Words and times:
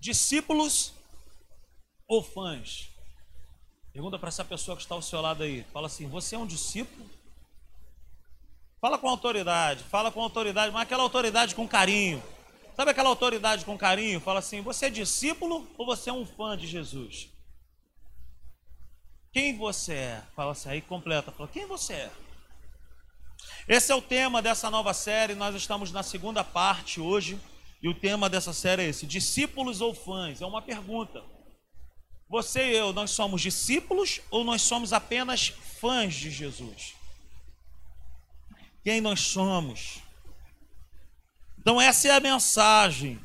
discípulos 0.00 0.92
ou 2.08 2.22
fãs? 2.22 2.88
Pergunta 3.92 4.18
para 4.18 4.28
essa 4.28 4.44
pessoa 4.44 4.76
que 4.76 4.82
está 4.82 4.94
ao 4.94 5.02
seu 5.02 5.20
lado 5.20 5.42
aí. 5.42 5.64
Fala 5.72 5.86
assim: 5.86 6.08
Você 6.08 6.34
é 6.34 6.38
um 6.38 6.46
discípulo? 6.46 7.08
Fala 8.80 8.98
com 8.98 9.08
autoridade, 9.08 9.84
fala 9.84 10.10
com 10.10 10.22
autoridade, 10.22 10.72
mas 10.72 10.82
aquela 10.82 11.02
autoridade 11.02 11.54
com 11.54 11.68
carinho. 11.68 12.22
Sabe 12.74 12.92
aquela 12.92 13.10
autoridade 13.10 13.64
com 13.64 13.76
carinho? 13.76 14.20
Fala 14.20 14.38
assim: 14.38 14.60
Você 14.62 14.86
é 14.86 14.90
discípulo 14.90 15.68
ou 15.76 15.86
você 15.86 16.10
é 16.10 16.12
um 16.12 16.24
fã 16.24 16.56
de 16.56 16.66
Jesus? 16.66 17.28
Quem 19.32 19.56
você 19.56 19.94
é? 19.94 20.22
Fala 20.34 20.52
assim, 20.52 20.70
aí 20.70 20.80
completa. 20.80 21.30
Fala, 21.30 21.48
quem 21.48 21.64
você 21.64 21.92
é? 21.92 22.10
Esse 23.68 23.92
é 23.92 23.94
o 23.94 24.02
tema 24.02 24.42
dessa 24.42 24.68
nova 24.68 24.92
série. 24.92 25.34
Nós 25.34 25.54
estamos 25.54 25.92
na 25.92 26.02
segunda 26.02 26.42
parte 26.42 27.00
hoje. 27.00 27.38
E 27.82 27.88
o 27.88 27.94
tema 27.94 28.28
dessa 28.28 28.52
série 28.52 28.82
é 28.82 28.88
esse: 28.88 29.06
discípulos 29.06 29.80
ou 29.80 29.94
fãs? 29.94 30.40
É 30.42 30.46
uma 30.46 30.60
pergunta. 30.60 31.22
Você 32.28 32.70
e 32.70 32.76
eu, 32.76 32.92
nós 32.92 33.10
somos 33.10 33.40
discípulos 33.42 34.20
ou 34.30 34.44
nós 34.44 34.62
somos 34.62 34.92
apenas 34.92 35.48
fãs 35.48 36.14
de 36.14 36.30
Jesus? 36.30 36.94
Quem 38.84 39.00
nós 39.00 39.20
somos? 39.20 39.98
Então, 41.58 41.80
essa 41.80 42.08
é 42.08 42.10
a 42.12 42.20
mensagem. 42.20 43.20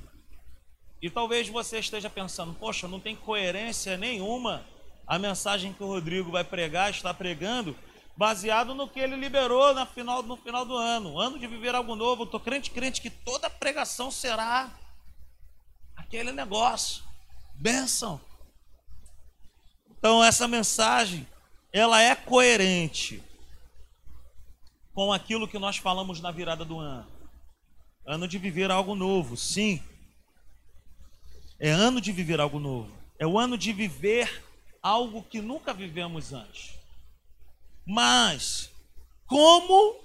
E 1.01 1.09
talvez 1.09 1.47
você 1.47 1.79
esteja 1.79 2.09
pensando: 2.09 2.53
poxa, 2.53 2.87
não 2.87 2.99
tem 2.99 3.15
coerência 3.15 3.95
nenhuma 3.95 4.65
a 5.05 5.19
mensagem 5.19 5.71
que 5.71 5.83
o 5.83 5.87
Rodrigo 5.87 6.31
vai 6.31 6.43
pregar, 6.43 6.89
está 6.89 7.13
pregando, 7.13 7.77
baseado 8.17 8.73
no 8.73 8.87
que 8.87 8.99
ele 8.99 9.15
liberou 9.15 9.73
no 9.73 9.85
final, 9.85 10.23
no 10.23 10.37
final 10.37 10.65
do 10.65 10.75
ano. 10.75 11.19
Ano 11.19 11.37
de 11.37 11.47
viver 11.47 11.75
algo 11.75 11.95
novo. 11.95 12.23
Estou 12.23 12.39
crente, 12.39 12.71
crente 12.71 13.01
que 13.01 13.09
toda 13.09 13.49
pregação 13.49 14.09
será 14.09 14.71
aquele 15.95 16.31
negócio. 16.31 17.03
Bênção. 17.55 18.19
Então 19.89 20.23
essa 20.23 20.47
mensagem, 20.47 21.27
ela 21.71 22.01
é 22.01 22.15
coerente 22.15 23.23
com 24.93 25.11
aquilo 25.11 25.47
que 25.47 25.59
nós 25.59 25.77
falamos 25.77 26.21
na 26.21 26.31
virada 26.31 26.63
do 26.63 26.79
ano. 26.79 27.07
Ano 28.05 28.27
de 28.27 28.37
viver 28.37 28.71
algo 28.71 28.95
novo, 28.95 29.35
sim. 29.35 29.83
É 31.59 31.69
ano 31.69 31.99
de 31.99 32.11
viver 32.11 32.39
algo 32.39 32.59
novo. 32.59 32.95
É 33.17 33.25
o 33.25 33.39
ano 33.39 33.57
de 33.57 33.73
viver 33.73 34.43
algo 34.81 35.23
que 35.23 35.41
nunca 35.41 35.73
vivemos 35.73 36.31
antes. 36.31 36.75
Mas 37.85 38.71
como 39.27 39.99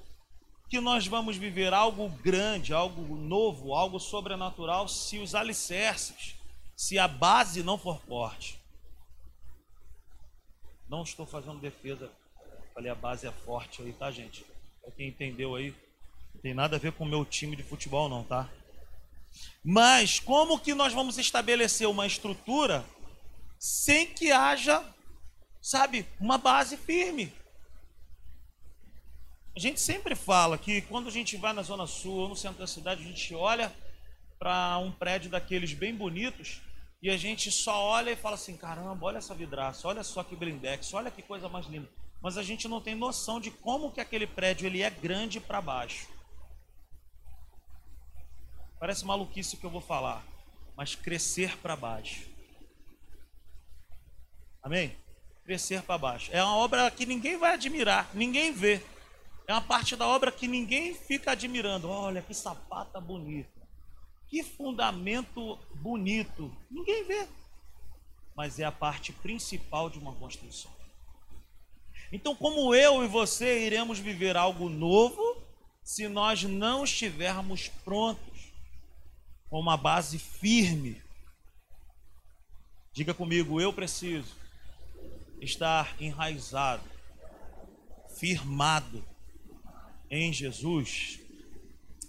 que 0.69 0.81
nós 0.81 1.07
vamos 1.07 1.37
viver 1.37 1.73
algo 1.73 2.09
grande, 2.09 2.73
algo 2.73 3.17
novo, 3.17 3.75
algo 3.75 3.99
sobrenatural 3.99 4.87
se 4.87 5.19
os 5.19 5.35
alicerces, 5.35 6.37
se 6.77 6.99
a 6.99 7.09
base 7.09 7.63
não 7.63 7.79
for 7.79 8.01
forte? 8.03 8.61
Não 10.89 11.03
estou 11.03 11.27
fazendo 11.27 11.61
defesa. 11.61 12.11
Falei, 12.75 12.91
a 12.91 12.95
base 12.95 13.27
é 13.27 13.33
forte 13.33 13.83
aí, 13.83 13.93
tá, 13.93 14.11
gente? 14.11 14.45
Para 14.81 14.91
quem 14.93 15.09
entendeu 15.09 15.55
aí, 15.55 15.75
não 16.35 16.41
tem 16.41 16.55
nada 16.55 16.77
a 16.77 16.79
ver 16.79 16.93
com 16.93 17.05
o 17.05 17.09
meu 17.09 17.25
time 17.25 17.57
de 17.57 17.63
futebol, 17.63 18.09
não, 18.09 18.25
tá? 18.25 18.49
Mas 19.65 20.19
como 20.19 20.59
que 20.59 20.75
nós 20.75 20.93
vamos 20.93 21.19
estabelecer 21.19 21.89
uma 21.89 22.07
estrutura 22.07 22.85
sem 23.59 24.07
que 24.07 24.33
haja, 24.33 24.83
sabe, 25.61 26.07
uma 26.19 26.39
base 26.39 26.77
firme? 26.77 27.33
A 29.57 29.59
gente 29.59 29.81
sempre 29.81 30.15
fala 30.15 30.57
que 30.57 30.81
quando 30.83 31.09
a 31.09 31.11
gente 31.11 31.37
vai 31.37 31.53
na 31.53 31.63
Zona 31.63 31.87
Sul 31.87 32.15
ou 32.15 32.29
no 32.29 32.37
centro 32.37 32.59
da 32.59 32.67
cidade, 32.67 33.03
a 33.03 33.07
gente 33.07 33.35
olha 33.35 33.73
para 34.39 34.79
um 34.79 34.93
prédio 34.93 35.31
daqueles 35.31 35.73
bem 35.73 35.95
bonitos 35.95 36.61
e 37.03 37.11
a 37.11 37.17
gente 37.17 37.51
só 37.51 37.83
olha 37.83 38.11
e 38.11 38.17
fala 38.17 38.37
assim: 38.37 38.57
caramba, 38.57 39.07
olha 39.07 39.19
essa 39.19 39.35
vidraça, 39.35 39.89
olha 39.89 40.05
só 40.05 40.23
que 40.23 40.37
blindex, 40.37 40.95
olha 40.95 41.11
que 41.11 41.23
coisa 41.23 41.49
mais 41.49 41.67
linda. 41.67 41.89
Mas 42.23 42.37
a 42.37 42.43
gente 42.43 42.69
não 42.69 42.81
tem 42.81 42.95
noção 42.95 43.41
de 43.41 43.51
como 43.51 43.91
que 43.91 44.01
aquele 44.01 44.27
prédio 44.27 44.67
ele 44.67 44.83
é 44.83 44.91
grande 44.91 45.41
para 45.41 45.61
baixo. 45.61 46.07
Parece 48.79 49.05
maluquice 49.05 49.57
que 49.57 49.65
eu 49.65 49.71
vou 49.71 49.81
falar, 49.81 50.25
mas 50.77 50.95
crescer 50.95 51.57
para 51.59 51.75
baixo. 51.75 52.29
Amém? 54.63 54.95
Crescer 55.45 55.83
para 55.83 55.99
baixo. 55.99 56.31
É 56.33 56.43
uma 56.43 56.57
obra 56.57 56.91
que 56.91 57.05
ninguém 57.05 57.37
vai 57.37 57.55
admirar, 57.55 58.09
ninguém 58.15 58.53
vê. 58.53 58.83
É 59.47 59.53
uma 59.53 59.61
parte 59.61 59.97
da 59.97 60.07
obra 60.07 60.31
que 60.31 60.47
ninguém 60.47 60.95
fica 60.95 61.33
admirando. 61.33 61.89
Olha 61.89 62.23
que 62.23 62.33
sapata 62.33 63.01
bonita. 63.01 63.61
Que 64.29 64.45
fundamento 64.45 65.59
bonito. 65.75 66.55
Ninguém 66.71 67.05
vê. 67.05 67.29
Mas 68.37 68.61
é 68.61 68.65
a 68.65 68.73
parte 68.73 69.13
principal 69.13 69.91
de 69.91 69.99
uma 69.99 70.15
construção. 70.15 70.71
Então, 72.13 72.35
como 72.35 72.75
eu 72.75 73.05
e 73.05 73.09
você 73.09 73.67
iremos 73.67 73.99
viver 73.99 74.37
algo 74.37 74.69
novo 74.69 75.37
se 75.83 76.09
nós 76.09 76.43
não 76.45 76.85
estivermos 76.85 77.69
prontos 77.85 78.53
com 79.49 79.59
uma 79.59 79.77
base 79.77 80.19
firme? 80.19 81.03
Diga 82.93 83.15
comigo, 83.15 83.61
eu 83.61 83.73
preciso 83.73 84.35
estar 85.41 85.95
enraizado, 86.01 86.85
firmado 88.19 89.10
em 90.11 90.33
Jesus. 90.33 91.21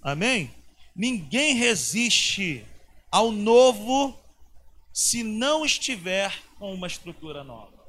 Amém? 0.01 0.53
Ninguém 0.95 1.55
resiste 1.55 2.65
ao 3.11 3.31
novo 3.31 4.17
se 4.93 5.23
não 5.23 5.63
estiver 5.63 6.41
com 6.57 6.73
uma 6.73 6.87
estrutura 6.87 7.43
nova. 7.43 7.79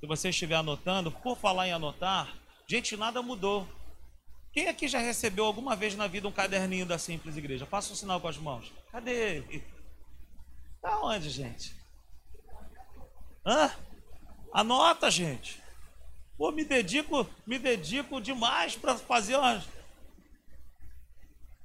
Se 0.00 0.06
você 0.06 0.30
estiver 0.30 0.56
anotando, 0.56 1.12
por 1.12 1.36
falar 1.36 1.68
em 1.68 1.72
anotar, 1.72 2.34
gente, 2.66 2.96
nada 2.96 3.20
mudou. 3.22 3.68
Quem 4.52 4.66
aqui 4.66 4.88
já 4.88 4.98
recebeu 4.98 5.44
alguma 5.44 5.76
vez 5.76 5.94
na 5.94 6.06
vida 6.06 6.26
um 6.26 6.32
caderninho 6.32 6.86
da 6.86 6.98
Simples 6.98 7.36
Igreja? 7.36 7.66
Faça 7.66 7.92
um 7.92 7.96
sinal 7.96 8.20
com 8.20 8.26
as 8.26 8.38
mãos. 8.38 8.72
Cadê 8.90 9.36
ele? 9.36 9.62
Tá 10.80 11.00
onde, 11.02 11.28
gente? 11.28 11.76
Hã? 13.46 13.70
Anota, 14.52 15.10
gente. 15.10 15.59
Pô, 16.40 16.50
me 16.50 16.64
dedico, 16.64 17.28
me 17.46 17.58
dedico 17.58 18.18
demais 18.18 18.74
para 18.74 18.96
fazer 18.96 19.36
umas. 19.36 19.62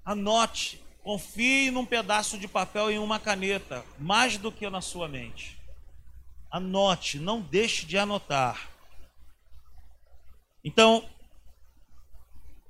Anote, 0.04 0.84
confie 1.02 1.72
num 1.72 1.86
pedaço 1.86 2.38
de 2.38 2.46
papel 2.46 2.92
e 2.92 2.96
em 2.96 3.00
uma 3.00 3.18
caneta, 3.18 3.86
mais 3.98 4.38
do 4.38 4.52
que 4.52 4.70
na 4.70 4.82
sua 4.82 5.08
mente. 5.08 5.58
Anote, 6.52 7.20
não 7.20 7.40
deixe 7.40 7.86
de 7.86 7.98
anotar. 7.98 8.70
Então, 10.62 11.10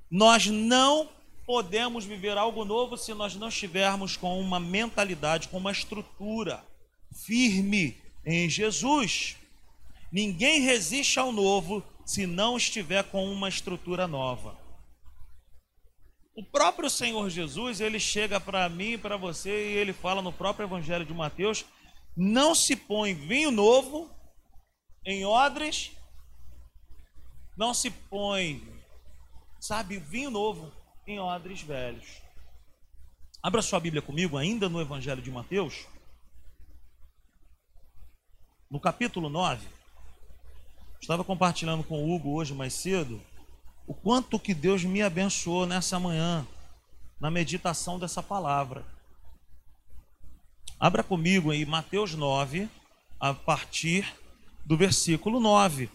nós 0.08 0.46
não 0.46 1.08
podemos 1.44 2.04
viver 2.04 2.38
algo 2.38 2.64
novo 2.64 2.96
se 2.96 3.12
nós 3.14 3.34
não 3.34 3.48
estivermos 3.48 4.16
com 4.16 4.38
uma 4.38 4.60
mentalidade, 4.60 5.48
com 5.48 5.56
uma 5.56 5.72
estrutura 5.72 6.64
firme 7.26 8.00
em 8.24 8.48
Jesus. 8.48 9.36
Ninguém 10.12 10.60
resiste 10.60 11.18
ao 11.18 11.32
novo 11.32 11.82
se 12.06 12.24
não 12.24 12.56
estiver 12.56 13.02
com 13.10 13.28
uma 13.30 13.48
estrutura 13.48 14.06
nova. 14.06 14.56
O 16.36 16.44
próprio 16.44 16.88
Senhor 16.88 17.28
Jesus, 17.28 17.80
ele 17.80 17.98
chega 17.98 18.38
para 18.38 18.68
mim 18.68 18.92
e 18.92 18.98
para 18.98 19.16
você 19.16 19.72
e 19.72 19.76
ele 19.76 19.92
fala 19.92 20.22
no 20.22 20.32
próprio 20.32 20.66
Evangelho 20.66 21.04
de 21.04 21.12
Mateus: 21.12 21.64
não 22.16 22.54
se 22.54 22.76
põe 22.76 23.12
vinho 23.12 23.50
novo 23.50 24.08
em 25.04 25.26
odres, 25.26 25.90
não 27.56 27.74
se 27.74 27.90
põe, 27.90 28.62
sabe, 29.58 29.98
vinho 29.98 30.30
novo 30.30 30.72
em 31.06 31.18
odres 31.18 31.60
velhos. 31.60 32.22
Abra 33.42 33.62
sua 33.62 33.80
Bíblia 33.80 34.02
comigo, 34.02 34.36
ainda 34.36 34.68
no 34.68 34.80
Evangelho 34.80 35.22
de 35.22 35.30
Mateus, 35.30 35.86
no 38.70 38.78
capítulo 38.78 39.28
9. 39.28 39.75
Estava 41.00 41.22
compartilhando 41.22 41.84
com 41.84 42.02
o 42.02 42.14
Hugo 42.14 42.34
hoje 42.34 42.54
mais 42.54 42.72
cedo 42.72 43.20
o 43.86 43.94
quanto 43.94 44.38
que 44.38 44.52
Deus 44.52 44.82
me 44.82 45.00
abençoou 45.00 45.64
nessa 45.64 45.98
manhã 46.00 46.46
na 47.20 47.30
meditação 47.30 47.98
dessa 47.98 48.22
palavra. 48.22 48.84
Abra 50.78 51.02
comigo 51.02 51.50
aí 51.50 51.64
Mateus 51.64 52.14
9, 52.14 52.68
a 53.18 53.32
partir 53.32 54.12
do 54.64 54.76
versículo 54.76 55.40
9. 55.40 55.88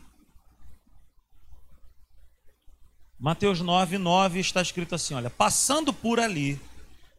Mateus 3.19 3.61
9, 3.61 3.97
9 3.99 4.39
está 4.39 4.61
escrito 4.61 4.95
assim: 4.95 5.13
olha, 5.13 5.29
passando 5.29 5.93
por 5.93 6.19
ali, 6.19 6.59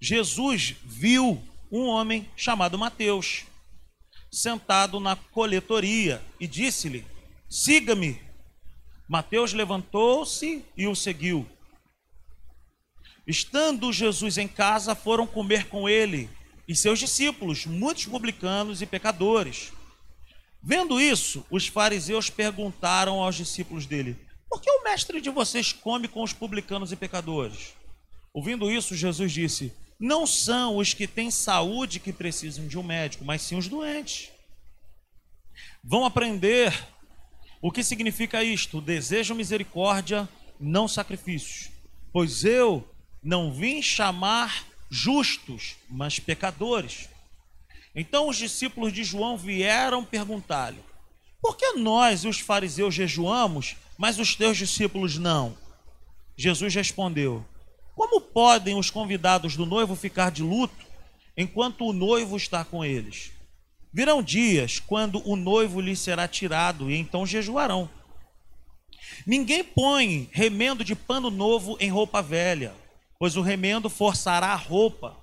Jesus 0.01 0.75
viu 0.83 1.41
um 1.71 1.87
homem 1.87 2.29
chamado 2.35 2.77
Mateus, 2.77 3.45
sentado 4.31 4.99
na 4.99 5.15
coletoria, 5.15 6.21
e 6.41 6.49
disse-lhe: 6.49 7.07
Siga-me. 7.53 8.19
Mateus 9.07 9.53
levantou-se 9.53 10.65
e 10.75 10.87
o 10.87 10.95
seguiu. 10.97 11.47
Estando 13.27 13.93
Jesus 13.93 14.39
em 14.39 14.49
casa, 14.49 14.95
foram 14.95 15.27
comer 15.27 15.69
com 15.69 15.87
ele 15.87 16.31
e 16.67 16.75
seus 16.75 16.99
discípulos, 16.99 17.67
muitos 17.67 18.07
publicanos 18.07 18.81
e 18.81 18.87
pecadores. 18.87 19.71
Vendo 20.63 20.99
isso, 20.99 21.45
os 21.51 21.67
fariseus 21.67 22.31
perguntaram 22.31 23.21
aos 23.21 23.37
discípulos 23.37 23.85
dele: 23.85 24.17
Por 24.49 24.59
que 24.59 24.71
o 24.71 24.83
mestre 24.83 25.21
de 25.21 25.29
vocês 25.29 25.75
come 25.75 26.09
com 26.09 26.23
os 26.23 26.33
publicanos 26.33 26.91
e 26.91 26.97
pecadores? 26.97 27.75
Ouvindo 28.33 28.71
isso, 28.71 28.97
Jesus 28.97 29.31
disse: 29.31 29.75
Não 30.01 30.27
são 30.27 30.79
os 30.79 30.95
que 30.95 31.07
têm 31.07 31.31
saúde 31.31 32.01
que 32.01 32.15
precisam 32.15 32.67
de 32.67 32.79
um 32.79 32.83
médico, 32.83 33.27
mas 33.27 33.43
sim 33.43 33.59
os 33.59 33.69
doentes. 33.69 34.31
Vão 35.85 36.07
aprender 36.07 36.73
o 37.63 37.71
que 37.71 37.85
significa 37.85 38.43
isto: 38.43 38.81
desejo 38.81 39.35
misericórdia, 39.35 40.29
não 40.61 40.89
sacrifícios. 40.89 41.71
Pois 42.13 42.45
eu 42.45 42.87
não 43.23 43.53
vim 43.53 43.81
chamar 43.81 44.67
justos, 44.91 45.77
mas 45.89 46.19
pecadores. 46.19 47.09
Então 47.95 48.29
os 48.29 48.37
discípulos 48.37 48.93
de 48.93 49.05
João 49.05 49.37
vieram 49.37 50.05
perguntar-lhe: 50.05 50.81
Por 51.41 51.57
que 51.57 51.73
nós, 51.75 52.25
os 52.25 52.41
fariseus, 52.41 52.95
jejuamos, 52.95 53.77
mas 53.97 54.19
os 54.19 54.35
teus 54.35 54.59
discípulos 54.59 55.17
não? 55.17 55.57
Jesus 56.37 56.75
respondeu: 56.75 57.45
Como 57.95 58.21
podem 58.21 58.77
os 58.77 58.91
convidados 58.91 59.57
do 59.57 59.65
noivo 59.65 59.95
ficar 59.95 60.31
de 60.31 60.43
luto 60.43 60.85
enquanto 61.37 61.87
o 61.87 61.93
noivo 61.93 62.37
está 62.37 62.65
com 62.65 62.85
eles? 62.85 63.32
Virão 63.93 64.23
dias 64.23 64.79
quando 64.79 65.23
o 65.29 65.37
noivo 65.37 65.81
lhes 65.81 65.99
será 65.99 66.27
tirado 66.27 66.91
e 66.91 66.97
então 66.97 67.27
jejuarão. 67.27 67.89
Ninguém 69.27 69.63
põe 69.63 70.29
remendo 70.33 70.83
de 70.83 70.95
pano 70.95 71.31
novo 71.31 71.77
em 71.79 71.91
roupa 71.91 72.23
velha, 72.23 72.73
pois 73.19 73.37
o 73.37 73.43
remendo 73.43 73.91
forçará 73.91 74.49
a 74.49 74.57
roupa, 74.57 75.17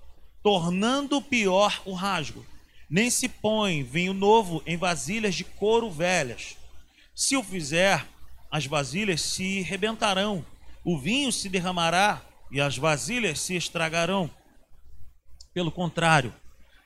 tornando 0.43 1.21
pior 1.21 1.81
o 1.85 1.93
rasgo 1.93 2.45
nem 2.89 3.09
se 3.09 3.29
põe 3.29 3.83
vinho 3.83 4.13
novo 4.13 4.63
em 4.65 4.75
vasilhas 4.75 5.35
de 5.35 5.43
couro 5.43 5.91
velhas. 5.91 6.57
Se 7.13 7.37
o 7.37 7.43
fizer, 7.43 8.05
as 8.49 8.65
vasilhas 8.65 9.21
se 9.21 9.61
rebentarão, 9.61 10.43
o 10.83 10.97
vinho 10.97 11.31
se 11.31 11.47
derramará 11.47 12.21
e 12.49 12.59
as 12.59 12.77
vasilhas 12.77 13.39
se 13.39 13.55
estragarão. 13.55 14.29
Pelo 15.53 15.71
contrário, 15.71 16.33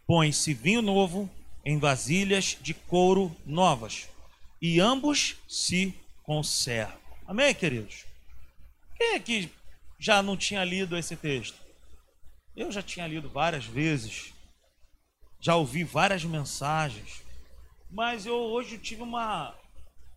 põe-se 0.06 0.54
vinho 0.54 0.82
novo 0.82 1.30
em 1.66 1.78
vasilhas 1.80 2.58
de 2.62 2.74
couro 2.74 3.36
novas, 3.46 4.08
e 4.62 4.80
ambos 4.80 5.38
se 5.48 5.94
conservam. 6.24 6.98
Amém, 7.26 7.54
queridos? 7.54 8.06
Quem 8.98 9.16
aqui 9.16 9.52
já 10.00 10.22
não 10.22 10.38
tinha 10.38 10.64
lido 10.64 10.98
esse 10.98 11.16
texto? 11.16 11.58
Eu 12.56 12.72
já 12.72 12.82
tinha 12.82 13.08
lido 13.08 13.30
várias 13.30 13.66
vezes 13.66 14.34
já 15.44 15.58
ouvi 15.58 15.84
várias 15.84 16.24
mensagens, 16.24 17.22
mas 17.92 18.26
eu 18.26 18.34
hoje 18.34 18.78
tive 18.78 19.02
uma, 19.02 19.54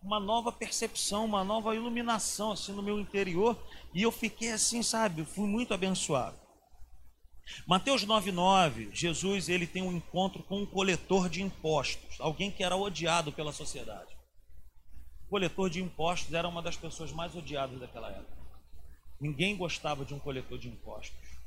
uma 0.01 0.21
nova 0.21 0.53
percepção, 0.53 1.25
uma 1.25 1.43
nova 1.43 1.75
iluminação 1.75 2.53
assim 2.53 2.71
no 2.71 2.81
meu 2.81 2.97
interior, 2.97 3.61
e 3.93 4.01
eu 4.03 4.09
fiquei 4.09 4.53
assim, 4.53 4.81
sabe, 4.81 5.25
fui 5.25 5.45
muito 5.45 5.73
abençoado. 5.73 6.37
Mateus 7.65 8.05
9:9, 8.05 8.89
Jesus 8.93 9.49
ele 9.49 9.65
tem 9.65 9.81
um 9.81 9.91
encontro 9.91 10.43
com 10.43 10.61
um 10.61 10.65
coletor 10.65 11.29
de 11.29 11.41
impostos, 11.41 12.19
alguém 12.19 12.51
que 12.51 12.63
era 12.63 12.75
odiado 12.75 13.31
pela 13.31 13.51
sociedade. 13.51 14.15
O 15.25 15.29
coletor 15.29 15.69
de 15.69 15.81
impostos 15.81 16.33
era 16.33 16.47
uma 16.47 16.61
das 16.61 16.77
pessoas 16.77 17.11
mais 17.11 17.35
odiadas 17.35 17.79
daquela 17.79 18.09
época. 18.09 18.37
Ninguém 19.19 19.55
gostava 19.55 20.05
de 20.05 20.13
um 20.13 20.19
coletor 20.19 20.57
de 20.57 20.67
impostos. 20.67 21.37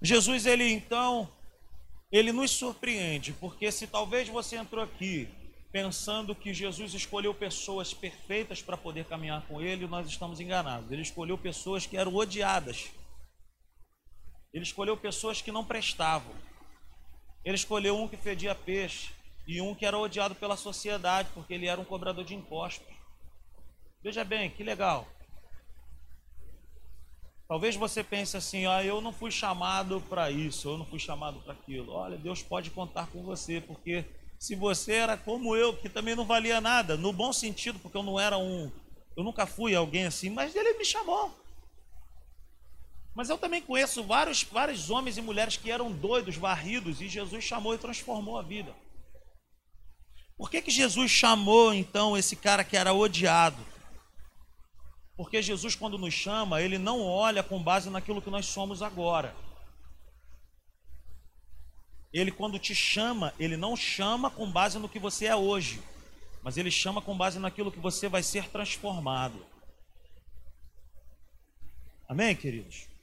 Jesus 0.00 0.46
ele 0.46 0.70
então 0.72 1.28
ele 2.10 2.32
nos 2.32 2.50
surpreende, 2.50 3.32
porque 3.32 3.70
se 3.72 3.86
talvez 3.86 4.28
você 4.28 4.56
entrou 4.56 4.82
aqui 4.82 5.28
pensando 5.72 6.34
que 6.34 6.54
Jesus 6.54 6.94
escolheu 6.94 7.34
pessoas 7.34 7.92
perfeitas 7.92 8.62
para 8.62 8.76
poder 8.76 9.04
caminhar 9.04 9.42
com 9.46 9.60
ele, 9.60 9.86
nós 9.86 10.08
estamos 10.08 10.40
enganados. 10.40 10.90
Ele 10.90 11.02
escolheu 11.02 11.36
pessoas 11.36 11.84
que 11.84 11.96
eram 11.96 12.14
odiadas. 12.14 12.90
Ele 14.56 14.64
escolheu 14.64 14.96
pessoas 14.96 15.42
que 15.42 15.52
não 15.52 15.62
prestavam. 15.62 16.34
Ele 17.44 17.56
escolheu 17.56 17.94
um 17.94 18.08
que 18.08 18.16
fedia 18.16 18.54
peixe 18.54 19.12
e 19.46 19.60
um 19.60 19.74
que 19.74 19.84
era 19.84 19.98
odiado 19.98 20.34
pela 20.34 20.56
sociedade, 20.56 21.28
porque 21.34 21.52
ele 21.52 21.66
era 21.66 21.78
um 21.78 21.84
cobrador 21.84 22.24
de 22.24 22.34
impostos. 22.34 22.86
Veja 24.02 24.24
bem, 24.24 24.48
que 24.48 24.64
legal. 24.64 25.06
Talvez 27.46 27.76
você 27.76 28.02
pense 28.02 28.34
assim: 28.34 28.64
ah, 28.64 28.82
eu 28.82 29.02
não 29.02 29.12
fui 29.12 29.30
chamado 29.30 30.00
para 30.08 30.30
isso, 30.30 30.70
eu 30.70 30.78
não 30.78 30.86
fui 30.86 30.98
chamado 30.98 31.38
para 31.40 31.52
aquilo. 31.52 31.92
Olha, 31.92 32.16
Deus 32.16 32.42
pode 32.42 32.70
contar 32.70 33.08
com 33.08 33.22
você, 33.22 33.60
porque 33.60 34.06
se 34.38 34.54
você 34.54 34.94
era 34.94 35.18
como 35.18 35.54
eu, 35.54 35.76
que 35.76 35.90
também 35.90 36.16
não 36.16 36.24
valia 36.24 36.62
nada, 36.62 36.96
no 36.96 37.12
bom 37.12 37.30
sentido, 37.30 37.78
porque 37.78 37.98
eu 37.98 38.02
não 38.02 38.18
era 38.18 38.38
um, 38.38 38.72
eu 39.14 39.22
nunca 39.22 39.44
fui 39.44 39.74
alguém 39.74 40.06
assim, 40.06 40.30
mas 40.30 40.56
ele 40.56 40.78
me 40.78 40.84
chamou. 40.86 41.44
Mas 43.16 43.30
eu 43.30 43.38
também 43.38 43.62
conheço 43.62 44.04
vários, 44.04 44.42
vários 44.42 44.90
homens 44.90 45.16
e 45.16 45.22
mulheres 45.22 45.56
que 45.56 45.70
eram 45.70 45.90
doidos, 45.90 46.36
varridos, 46.36 47.00
e 47.00 47.08
Jesus 47.08 47.42
chamou 47.42 47.74
e 47.74 47.78
transformou 47.78 48.38
a 48.38 48.42
vida. 48.42 48.76
Por 50.36 50.50
que, 50.50 50.60
que 50.60 50.70
Jesus 50.70 51.10
chamou 51.10 51.72
então 51.72 52.14
esse 52.14 52.36
cara 52.36 52.62
que 52.62 52.76
era 52.76 52.92
odiado? 52.92 53.56
Porque 55.16 55.40
Jesus, 55.40 55.74
quando 55.74 55.96
nos 55.96 56.12
chama, 56.12 56.60
ele 56.60 56.76
não 56.76 57.00
olha 57.00 57.42
com 57.42 57.62
base 57.62 57.88
naquilo 57.88 58.20
que 58.20 58.28
nós 58.28 58.44
somos 58.44 58.82
agora. 58.82 59.34
Ele, 62.12 62.30
quando 62.30 62.58
te 62.58 62.74
chama, 62.74 63.32
ele 63.38 63.56
não 63.56 63.74
chama 63.74 64.30
com 64.30 64.50
base 64.50 64.78
no 64.78 64.90
que 64.90 64.98
você 64.98 65.24
é 65.24 65.34
hoje, 65.34 65.82
mas 66.42 66.58
ele 66.58 66.70
chama 66.70 67.00
com 67.00 67.16
base 67.16 67.38
naquilo 67.38 67.72
que 67.72 67.80
você 67.80 68.10
vai 68.10 68.22
ser 68.22 68.50
transformado. 68.50 69.46
Amém, 72.06 72.36
queridos? 72.36 72.94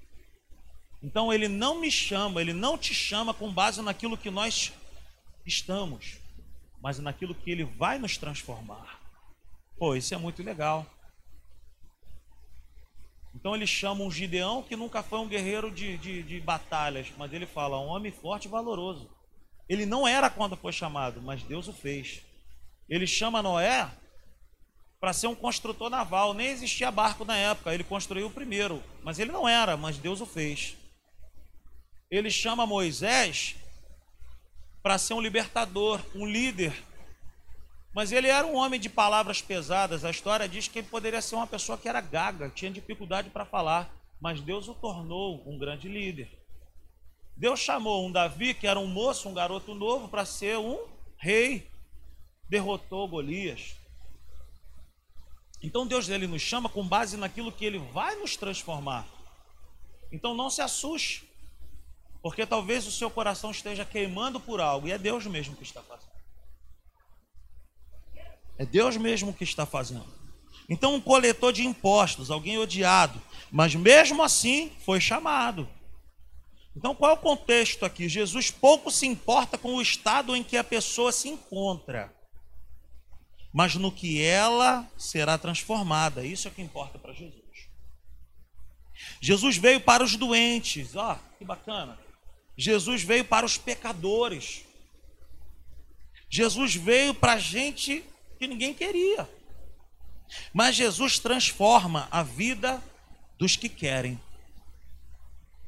Então 1.03 1.33
ele 1.33 1.49
não 1.49 1.81
me 1.81 1.91
chama, 1.91 2.39
ele 2.39 2.53
não 2.53 2.77
te 2.77 2.93
chama 2.93 3.33
com 3.33 3.51
base 3.51 3.81
naquilo 3.81 4.17
que 4.17 4.31
nós 4.31 4.71
estamos, 5.45 6.17
mas 6.81 6.97
naquilo 6.97 7.35
que 7.35 7.51
ele 7.51 7.65
vai 7.65 7.99
nos 7.99 8.17
transformar. 8.17 9.01
Pô, 9.77 9.95
isso 9.95 10.13
é 10.13 10.17
muito 10.17 10.41
legal. 10.41 10.85
Então 13.35 13.53
eles 13.53 13.69
chamam 13.69 14.09
Gideão, 14.09 14.63
que 14.63 14.77
nunca 14.77 15.03
foi 15.03 15.19
um 15.19 15.27
guerreiro 15.27 15.69
de, 15.69 15.97
de, 15.97 16.23
de, 16.23 16.39
batalhas, 16.39 17.11
mas 17.17 17.33
ele 17.33 17.45
fala, 17.45 17.79
um 17.79 17.87
homem 17.87 18.11
forte 18.11 18.45
e 18.45 18.51
valoroso. 18.51 19.09
Ele 19.67 19.85
não 19.85 20.07
era 20.07 20.29
quando 20.29 20.55
foi 20.55 20.71
chamado, 20.71 21.21
mas 21.21 21.43
Deus 21.43 21.67
o 21.67 21.73
fez. 21.73 22.21
Ele 22.87 23.07
chama 23.07 23.41
Noé 23.41 23.89
para 25.01 25.11
ser 25.11 25.27
um 25.27 25.35
construtor 25.35 25.89
naval, 25.89 26.33
nem 26.33 26.47
existia 26.47 26.89
barco 26.91 27.25
na 27.25 27.35
época, 27.35 27.73
ele 27.73 27.83
construiu 27.83 28.27
o 28.27 28.31
primeiro, 28.31 28.81
mas 29.03 29.19
ele 29.19 29.33
não 29.33 29.49
era, 29.49 29.75
mas 29.75 29.97
Deus 29.97 30.21
o 30.21 30.25
fez. 30.25 30.77
Ele 32.13 32.29
chama 32.29 32.65
Moisés 32.65 33.55
para 34.81 34.97
ser 34.97 35.13
um 35.13 35.21
libertador, 35.21 35.99
um 36.13 36.25
líder 36.25 36.73
mas 37.93 38.11
ele 38.11 38.27
era 38.27 38.45
um 38.45 38.55
homem 38.55 38.79
de 38.79 38.89
palavras 38.89 39.41
pesadas. 39.41 40.03
A 40.03 40.09
história 40.09 40.49
diz 40.49 40.67
que 40.67 40.79
ele 40.79 40.87
poderia 40.87 41.21
ser 41.21 41.35
uma 41.35 41.45
pessoa 41.45 41.77
que 41.77 41.87
era 41.87 42.01
gaga, 42.01 42.49
tinha 42.49 42.71
dificuldade 42.71 43.29
para 43.29 43.45
falar, 43.45 43.93
mas 44.19 44.41
Deus 44.41 44.67
o 44.67 44.73
tornou 44.73 45.43
um 45.45 45.57
grande 45.57 45.87
líder. 45.87 46.27
Deus 47.37 47.59
chamou 47.59 48.05
um 48.05 48.11
Davi, 48.11 48.53
que 48.53 48.65
era 48.65 48.79
um 48.79 48.87
moço, 48.87 49.29
um 49.29 49.33
garoto 49.33 49.75
novo, 49.75 50.07
para 50.07 50.25
ser 50.25 50.57
um 50.57 50.87
rei. 51.17 51.69
Derrotou 52.49 53.07
Golias. 53.07 53.75
Então 55.61 55.87
Deus 55.87 56.09
ele 56.09 56.27
nos 56.27 56.41
chama 56.41 56.67
com 56.67 56.85
base 56.85 57.15
naquilo 57.15 57.51
que 57.51 57.63
ele 57.63 57.79
vai 57.79 58.15
nos 58.15 58.35
transformar. 58.35 59.07
Então 60.11 60.35
não 60.35 60.49
se 60.49 60.61
assuste, 60.61 61.27
porque 62.23 62.45
talvez 62.45 62.87
o 62.87 62.91
seu 62.91 63.11
coração 63.11 63.51
esteja 63.51 63.83
queimando 63.83 64.39
por 64.39 64.61
algo 64.61 64.87
e 64.87 64.93
é 64.93 64.97
Deus 64.97 65.27
mesmo 65.27 65.57
que 65.57 65.63
está 65.63 65.83
fazendo. 65.83 66.13
É 68.57 68.65
Deus 68.65 68.95
mesmo 68.95 69.33
que 69.33 69.43
está 69.43 69.65
fazendo. 69.65 70.07
Então, 70.69 70.95
um 70.95 71.01
coletor 71.01 71.51
de 71.51 71.65
impostos, 71.65 72.31
alguém 72.31 72.57
odiado, 72.57 73.21
mas 73.51 73.75
mesmo 73.75 74.23
assim 74.23 74.71
foi 74.85 75.01
chamado. 75.01 75.67
Então, 76.73 76.95
qual 76.95 77.11
é 77.11 77.13
o 77.13 77.17
contexto 77.17 77.85
aqui? 77.85 78.07
Jesus 78.07 78.49
pouco 78.49 78.89
se 78.89 79.05
importa 79.05 79.57
com 79.57 79.75
o 79.75 79.81
estado 79.81 80.33
em 80.33 80.43
que 80.43 80.55
a 80.55 80.63
pessoa 80.63 81.11
se 81.11 81.27
encontra, 81.27 82.15
mas 83.51 83.75
no 83.75 83.91
que 83.91 84.23
ela 84.23 84.89
será 84.97 85.37
transformada. 85.37 86.25
Isso 86.25 86.47
é 86.47 86.51
o 86.51 86.53
que 86.53 86.61
importa 86.61 86.97
para 86.97 87.11
Jesus. 87.11 87.43
Jesus 89.19 89.57
veio 89.57 89.81
para 89.81 90.01
os 90.01 90.15
doentes, 90.15 90.95
ó, 90.95 91.13
oh, 91.13 91.37
que 91.37 91.43
bacana. 91.43 92.02
Jesus 92.57 93.03
veio 93.03 93.25
para 93.25 93.45
os 93.45 93.57
pecadores. 93.57 94.63
Jesus 96.29 96.75
veio 96.75 97.13
para 97.13 97.37
gente 97.37 98.03
que 98.37 98.47
ninguém 98.47 98.73
queria. 98.73 99.29
Mas 100.53 100.75
Jesus 100.75 101.19
transforma 101.19 102.07
a 102.11 102.23
vida 102.23 102.81
dos 103.37 103.55
que 103.55 103.69
querem. 103.69 104.19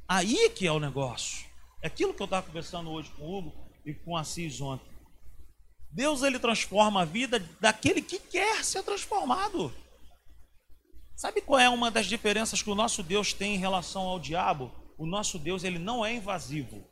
Aí 0.08 0.50
que 0.50 0.68
é 0.68 0.72
o 0.72 0.80
negócio. 0.80 1.46
É 1.82 1.88
aquilo 1.88 2.14
que 2.14 2.22
eu 2.22 2.26
estava 2.26 2.46
conversando 2.46 2.90
hoje 2.90 3.10
com 3.12 3.24
o 3.24 3.38
Hugo 3.38 3.54
e 3.86 3.94
com 3.94 4.16
a 4.16 4.22
Assis 4.22 4.62
ontem. 4.62 4.90
Deus 5.92 6.24
ele 6.24 6.40
transforma 6.40 7.02
a 7.02 7.06
vida 7.06 7.40
daquele 7.60 8.02
que 8.02 8.20
quer 8.20 8.64
ser 8.64 8.84
transformado. 8.84 9.74
Sabe 11.16 11.42
qual 11.42 11.60
é 11.60 11.70
uma 11.70 11.90
das 11.90 12.08
diferenças 12.08 12.62
que 12.62 12.70
o 12.70 12.76
nosso 12.76 13.02
Deus 13.02 13.34
tem 13.34 13.56
em 13.56 13.60
relação 13.60 14.02
ao 14.02 14.20
diabo? 14.20 14.72
O 14.98 15.06
nosso 15.06 15.38
Deus 15.38 15.64
ele 15.64 15.80
não 15.80 16.06
é 16.06 16.14
invasivo. 16.14 16.84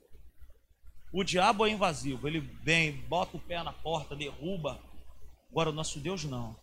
O 1.11 1.23
diabo 1.23 1.65
é 1.65 1.69
invasivo, 1.69 2.27
ele 2.27 2.39
vem, 2.39 2.91
bota 3.07 3.37
o 3.37 3.39
pé 3.39 3.61
na 3.61 3.71
porta, 3.71 4.15
derruba. 4.15 4.79
Agora 5.51 5.69
o 5.69 5.73
nosso 5.73 5.99
Deus 5.99 6.23
não. 6.23 6.55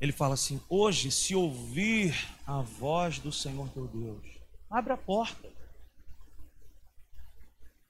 Ele 0.00 0.10
fala 0.10 0.34
assim: 0.34 0.60
hoje, 0.68 1.12
se 1.12 1.34
ouvir 1.36 2.12
a 2.44 2.60
voz 2.60 3.20
do 3.20 3.30
Senhor 3.30 3.68
teu 3.68 3.86
Deus, 3.86 4.26
abre 4.68 4.92
a 4.92 4.96
porta. 4.96 5.48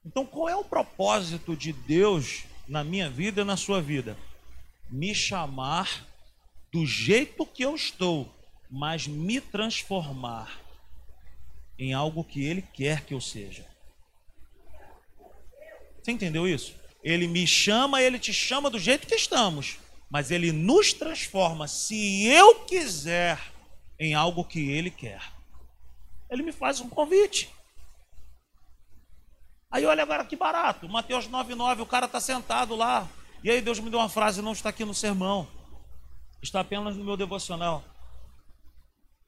Então, 0.04 0.26
qual 0.26 0.48
é 0.48 0.54
o 0.54 0.64
propósito 0.64 1.56
de 1.56 1.72
Deus 1.72 2.44
na 2.68 2.84
minha 2.84 3.08
vida 3.08 3.40
e 3.40 3.44
na 3.44 3.56
sua 3.56 3.80
vida? 3.80 4.18
Me 4.90 5.14
chamar 5.14 6.06
do 6.70 6.84
jeito 6.84 7.46
que 7.46 7.64
eu 7.64 7.74
estou, 7.74 8.28
mas 8.70 9.06
me 9.06 9.40
transformar 9.40 10.61
em 11.78 11.92
algo 11.92 12.24
que 12.24 12.44
Ele 12.44 12.62
quer 12.62 13.04
que 13.04 13.14
eu 13.14 13.20
seja. 13.20 13.66
Você 16.02 16.10
entendeu 16.12 16.46
isso? 16.48 16.74
Ele 17.02 17.26
me 17.26 17.46
chama, 17.46 18.02
Ele 18.02 18.18
te 18.18 18.32
chama 18.32 18.70
do 18.70 18.78
jeito 18.78 19.06
que 19.06 19.14
estamos, 19.14 19.78
mas 20.12 20.30
ele 20.30 20.52
nos 20.52 20.92
transforma, 20.92 21.66
se 21.66 22.26
eu 22.26 22.66
quiser, 22.66 23.40
em 23.98 24.12
algo 24.12 24.44
que 24.44 24.70
ele 24.70 24.90
quer. 24.90 25.22
Ele 26.28 26.42
me 26.42 26.52
faz 26.52 26.80
um 26.80 26.88
convite. 26.90 27.50
Aí 29.70 29.86
olha 29.86 30.02
agora 30.02 30.26
que 30.26 30.36
barato, 30.36 30.86
Mateus 30.86 31.26
9,9, 31.26 31.80
o 31.80 31.86
cara 31.86 32.04
está 32.04 32.20
sentado 32.20 32.76
lá. 32.76 33.08
E 33.42 33.50
aí 33.50 33.62
Deus 33.62 33.80
me 33.80 33.88
deu 33.88 33.98
uma 33.98 34.08
frase, 34.10 34.42
não 34.42 34.52
está 34.52 34.68
aqui 34.68 34.84
no 34.84 34.92
sermão. 34.92 35.48
Está 36.42 36.60
apenas 36.60 36.94
no 36.94 37.04
meu 37.04 37.16
devocional. 37.16 37.82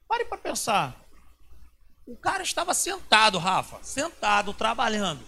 Pare 0.07 0.25
para 0.25 0.37
pensar. 0.37 1.03
O 2.05 2.15
cara 2.15 2.43
estava 2.43 2.73
sentado, 2.73 3.37
Rafa, 3.37 3.83
sentado, 3.83 4.53
trabalhando. 4.53 5.23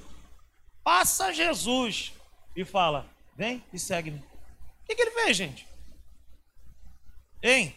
Passa 0.83 1.33
Jesus 1.33 2.13
e 2.55 2.63
fala: 2.63 3.09
Vem 3.35 3.63
e 3.73 3.79
segue-me 3.79 4.23
que, 4.87 4.95
que 4.95 5.01
ele 5.01 5.11
fez, 5.11 5.37
gente? 5.37 5.67
Hein? 7.43 7.75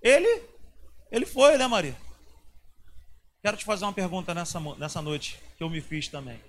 Ele, 0.00 0.42
ele 1.10 1.26
foi, 1.26 1.56
né, 1.58 1.66
Maria? 1.66 1.96
Quero 3.42 3.56
te 3.56 3.64
fazer 3.64 3.84
uma 3.84 3.92
pergunta 3.92 4.32
nessa, 4.34 4.58
nessa 4.76 5.02
noite 5.02 5.38
que 5.56 5.62
eu 5.62 5.68
me 5.68 5.80
fiz 5.80 6.08
também. 6.08 6.40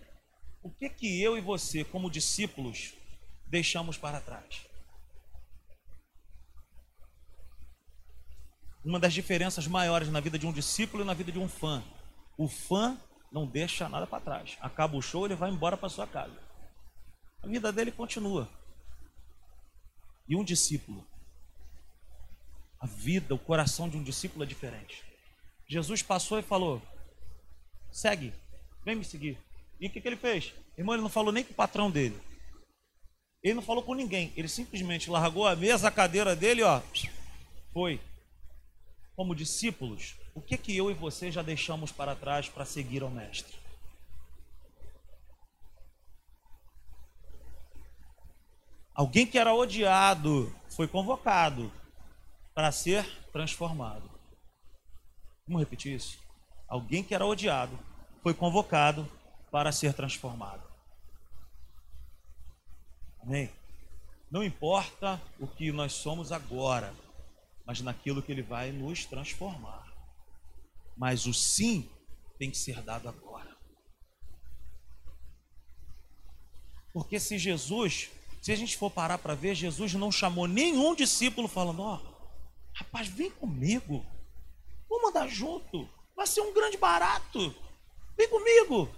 O 0.62 0.72
que 0.72 0.90
que 0.90 1.22
eu 1.22 1.38
e 1.38 1.42
você, 1.42 1.84
como 1.84 2.10
discípulos, 2.10 2.94
deixamos 3.46 3.98
para 3.98 4.22
trás? 4.22 4.66
Uma 8.84 9.00
das 9.00 9.14
diferenças 9.14 9.68
maiores 9.68 10.10
na 10.10 10.20
vida 10.20 10.38
de 10.38 10.46
um 10.46 10.52
discípulo 10.52 11.04
e 11.04 11.06
na 11.06 11.14
vida 11.14 11.32
de 11.32 11.40
um 11.40 11.48
fã. 11.48 11.84
O 12.38 12.48
fã 12.48 12.98
não 13.32 13.48
deixa 13.48 13.88
nada 13.88 14.06
para 14.06 14.24
trás. 14.24 14.58
Acaba 14.62 14.98
o 14.98 15.02
show, 15.02 15.26
ele 15.26 15.36
vai 15.36 15.50
embora 15.50 15.78
para 15.78 15.90
sua 15.90 16.06
casa. 16.06 16.38
A 17.42 17.48
vida 17.48 17.72
dele 17.72 17.92
continua 17.92 18.50
e 20.28 20.36
um 20.36 20.44
discípulo. 20.44 21.06
A 22.80 22.86
vida, 22.86 23.34
o 23.34 23.40
coração 23.40 23.90
de 23.90 23.98
um 23.98 24.04
discípulo 24.04 24.44
é 24.44 24.48
diferente. 24.48 25.04
Jesus 25.68 26.02
passou 26.02 26.40
e 26.40 26.44
falou: 26.44 26.82
segue, 27.92 28.34
vem 28.84 28.96
me 28.96 29.06
seguir. 29.06 29.38
E 29.80 29.88
o 29.88 29.90
que, 29.90 30.02
que 30.02 30.08
ele 30.08 30.18
fez? 30.18 30.54
Irmão, 30.78 30.96
ele 30.96 31.04
não 31.04 31.10
falou 31.10 31.32
nem 31.32 31.44
com 31.44 31.52
o 31.52 31.56
patrão 31.56 31.90
dele. 31.90 32.20
Ele 33.42 33.56
não 33.56 33.62
falou 33.62 33.84
com 33.84 33.94
ninguém. 33.94 34.32
Ele 34.36 34.48
simplesmente 34.48 35.10
largou 35.10 35.46
a 35.46 35.56
mesa, 35.56 35.88
a 35.88 35.92
cadeira 35.92 36.36
dele, 36.36 36.64
ó, 36.64 36.82
foi. 37.74 38.00
Como 39.16 39.36
discípulos, 39.36 40.16
o 40.34 40.42
que 40.42 40.58
que 40.58 40.76
eu 40.76 40.90
e 40.90 40.94
você 40.94 41.32
já 41.32 41.42
deixamos 41.42 41.92
para 41.92 42.16
trás 42.16 42.50
para 42.50 42.66
seguir 42.66 43.04
ao 43.04 43.10
mestre? 43.10 43.56
Alguém 48.96 49.26
que 49.26 49.40
era 49.40 49.54
odiado 49.54 50.54
foi 50.70 50.88
convocado 50.88 51.72
para 52.54 52.72
ser 52.72 53.06
transformado. 53.32 54.10
Vamos 55.48 55.62
repetir 55.62 55.96
isso? 55.96 56.20
Alguém 56.68 57.04
que 57.04 57.14
era 57.14 57.26
odiado 57.26 57.78
foi 58.22 58.34
convocado 58.34 59.10
para 59.52 59.72
ser 59.72 59.94
transformado. 59.94 60.64
Amém? 63.22 63.50
Não 64.30 64.44
importa 64.44 65.22
o 65.40 65.48
que 65.48 65.72
nós 65.72 65.94
somos 65.94 66.32
agora, 66.32 66.94
mas 67.66 67.82
naquilo 67.82 68.22
que 68.22 68.32
ele 68.32 68.42
vai 68.42 68.72
nos 68.72 69.06
transformar. 69.06 69.92
Mas 70.96 71.26
o 71.26 71.34
sim 71.34 71.90
tem 72.38 72.52
que 72.52 72.58
ser 72.58 72.82
dado 72.82 73.10
agora. 73.10 73.56
Porque 76.94 77.20
se 77.20 77.38
Jesus 77.38 78.12
se 78.44 78.52
a 78.52 78.58
gente 78.58 78.76
for 78.76 78.92
parar 78.92 79.18
para 79.20 79.36
ver, 79.36 79.56
Jesus 79.56 79.94
não 79.94 80.12
chamou 80.12 80.48
nenhum 80.48 80.94
discípulo 80.94 81.48
falando: 81.48 81.82
Ó, 81.82 81.96
oh, 81.96 82.28
rapaz, 82.74 83.08
vem 83.08 83.32
comigo, 83.32 84.06
vamos 84.90 85.12
andar 85.12 85.30
junto, 85.30 85.88
vai 86.14 86.28
ser 86.28 86.42
um 86.42 86.54
grande 86.54 86.76
barato, 86.76 87.56
vem 88.18 88.28
comigo, 88.28 88.90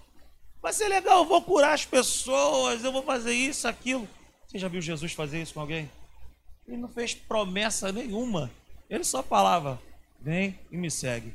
vai 0.60 0.74
ser 0.74 0.88
legal, 0.88 1.20
eu 1.20 1.26
vou 1.26 1.44
curar 1.44 1.76
as 1.76 1.86
pessoas, 1.86 2.84
eu 2.84 2.92
vou 2.92 3.04
fazer 3.04 3.36
isso, 3.36 3.68
aquilo. 3.68 4.10
Você 4.48 4.58
já 4.58 4.68
viu 4.68 4.82
Jesus 4.82 5.14
fazer 5.14 5.40
isso 5.40 5.54
com 5.54 5.60
alguém? 5.60 5.92
Ele 6.68 6.78
não 6.78 6.90
fez 6.90 7.14
promessa 7.14 7.92
nenhuma, 7.92 8.52
ele 8.90 9.04
só 9.04 9.22
falava: 9.22 9.82
vem 10.20 10.60
e 10.72 10.78
me 10.78 10.90
segue. 10.90 11.34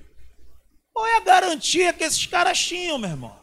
Qual 0.92 1.06
é 1.06 1.16
a 1.16 1.20
garantia 1.20 1.92
que 1.92 2.04
esses 2.04 2.26
caras 2.26 2.58
tinham, 2.58 2.98
meu 2.98 3.10
irmão? 3.10 3.40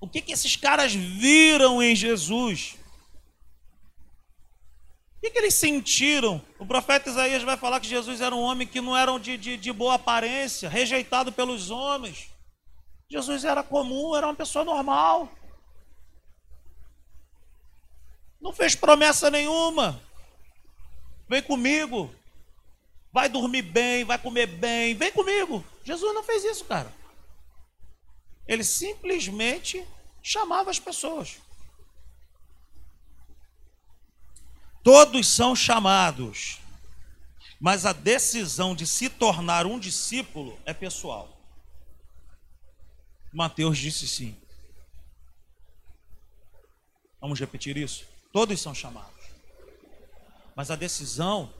O 0.00 0.08
que, 0.08 0.22
que 0.22 0.32
esses 0.32 0.54
caras 0.54 0.94
viram 0.94 1.82
em 1.82 1.94
Jesus? 1.94 2.76
O 5.16 5.20
que, 5.20 5.30
que, 5.30 5.38
eles 5.38 5.54
sentiram? 5.54 6.40
O 6.60 6.64
profeta 6.64 7.10
Isaías 7.10 7.42
vai 7.42 7.56
falar 7.56 7.80
que 7.80 7.88
Jesus 7.88 8.20
era 8.20 8.32
um 8.34 8.40
homem 8.40 8.68
que 8.68 8.80
não 8.80 8.96
era 8.96 9.18
de, 9.18 9.36
de, 9.36 9.56
de 9.56 9.72
boa 9.72 9.94
aparência, 9.94 10.68
rejeitado 10.68 11.32
pelos 11.32 11.70
homens. 11.70 12.30
Jesus 13.10 13.44
era 13.44 13.64
comum, 13.64 14.14
era 14.14 14.28
uma 14.28 14.36
pessoa 14.36 14.64
normal. 14.64 15.28
Não 18.40 18.52
fez 18.52 18.74
promessa 18.74 19.30
nenhuma. 19.30 20.00
Vem 21.28 21.42
comigo. 21.42 22.14
Vai 23.12 23.28
dormir 23.28 23.62
bem, 23.62 24.04
vai 24.04 24.18
comer 24.18 24.46
bem. 24.46 24.94
Vem 24.94 25.10
comigo. 25.12 25.64
Jesus 25.84 26.14
não 26.14 26.22
fez 26.22 26.44
isso, 26.44 26.64
cara. 26.64 26.94
Ele 28.46 28.64
simplesmente 28.64 29.86
chamava 30.22 30.70
as 30.70 30.78
pessoas. 30.78 31.38
Todos 34.82 35.26
são 35.26 35.54
chamados, 35.54 36.60
mas 37.60 37.84
a 37.84 37.92
decisão 37.92 38.74
de 38.74 38.86
se 38.86 39.10
tornar 39.10 39.66
um 39.66 39.78
discípulo 39.78 40.58
é 40.64 40.72
pessoal. 40.72 41.36
Mateus 43.32 43.76
disse 43.76 44.08
sim. 44.08 44.36
Vamos 47.20 47.38
repetir 47.38 47.76
isso? 47.76 48.06
Todos 48.38 48.60
são 48.60 48.72
chamados, 48.72 49.24
mas 50.54 50.70
a 50.70 50.76
decisão 50.76 51.52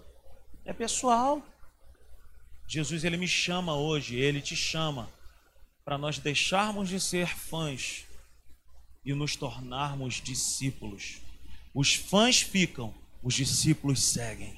é 0.64 0.72
pessoal. 0.72 1.42
Jesus 2.68 3.02
ele 3.02 3.16
me 3.16 3.26
chama 3.26 3.74
hoje, 3.74 4.14
ele 4.14 4.40
te 4.40 4.54
chama 4.54 5.12
para 5.84 5.98
nós 5.98 6.20
deixarmos 6.20 6.88
de 6.88 7.00
ser 7.00 7.36
fãs 7.36 8.04
e 9.04 9.12
nos 9.12 9.34
tornarmos 9.34 10.22
discípulos. 10.22 11.16
Os 11.74 11.96
fãs 11.96 12.42
ficam, 12.42 12.94
os 13.24 13.34
discípulos 13.34 14.00
seguem. 14.00 14.56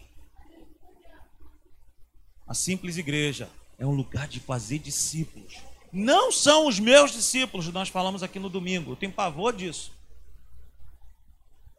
A 2.47 2.53
simples 2.53 2.99
igreja 2.99 3.49
é 3.79 3.87
um 3.87 3.95
lugar 3.95 4.29
de 4.29 4.41
fazer 4.41 4.79
discípulos. 4.79 5.57
Não 5.91 6.31
são 6.31 6.67
os 6.67 6.79
meus 6.79 7.13
discípulos, 7.13 7.67
nós 7.69 7.89
falamos 7.89 8.23
aqui 8.23 8.39
no 8.39 8.51
domingo. 8.51 8.93
Eu 8.93 8.97
tenho 8.97 9.11
pavor 9.11 9.57
disso. 9.57 9.99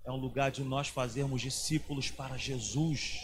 É 0.06 0.12
um 0.12 0.16
lugar 0.16 0.52
de 0.52 0.64
nós 0.64 0.88
fazermos 0.88 1.42
discípulos 1.42 2.10
para 2.10 2.38
Jesus, 2.38 3.22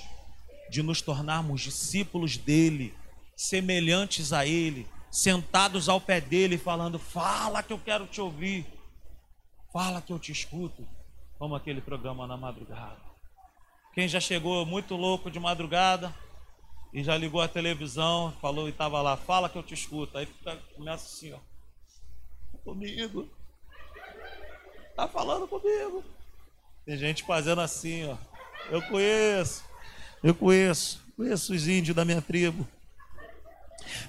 de 0.70 0.84
nos 0.84 1.02
tornarmos 1.02 1.62
discípulos 1.62 2.38
dele, 2.38 2.94
semelhantes 3.36 4.32
a 4.32 4.46
ele, 4.46 4.88
sentados 5.12 5.90
ao 5.90 6.00
pé 6.00 6.22
dele, 6.22 6.58
falando: 6.58 7.00
Fala 7.00 7.64
que 7.64 7.74
eu 7.74 7.80
quero 7.80 8.06
te 8.06 8.22
ouvir, 8.22 8.66
fala 9.74 10.02
que 10.02 10.14
eu 10.14 10.20
te 10.20 10.32
escuto, 10.32 10.88
como 11.40 11.56
aquele 11.56 11.82
programa 11.82 12.28
na 12.28 12.38
madrugada. 12.38 13.02
Quem 13.94 14.08
já 14.08 14.20
chegou 14.20 14.66
muito 14.66 14.96
louco 14.96 15.32
de 15.32 15.40
madrugada, 15.40 16.14
e 16.94 17.04
já 17.04 17.18
ligou 17.18 17.42
a 17.42 17.48
televisão, 17.48 18.32
falou 18.42 18.68
e 18.68 18.72
estava 18.72 19.02
lá, 19.02 19.18
fala 19.18 19.50
que 19.50 19.58
eu 19.58 19.64
te 19.64 19.74
escuto. 19.74 20.18
Aí 20.18 20.26
começa 20.76 21.06
assim, 21.06 21.34
ó. 21.34 21.40
Comigo. 22.64 23.30
Tá 24.96 25.08
falando 25.08 25.48
comigo. 25.48 26.04
Tem 26.88 26.98
gente 26.98 27.24
fazendo 27.24 27.60
assim, 27.60 28.06
ó. 28.06 28.16
Eu 28.72 28.82
conheço. 28.84 29.62
Eu 30.24 30.34
conheço. 30.34 31.04
Conheço 31.18 31.54
os 31.54 31.68
índios 31.68 31.94
da 31.94 32.06
minha 32.06 32.22
tribo. 32.22 32.66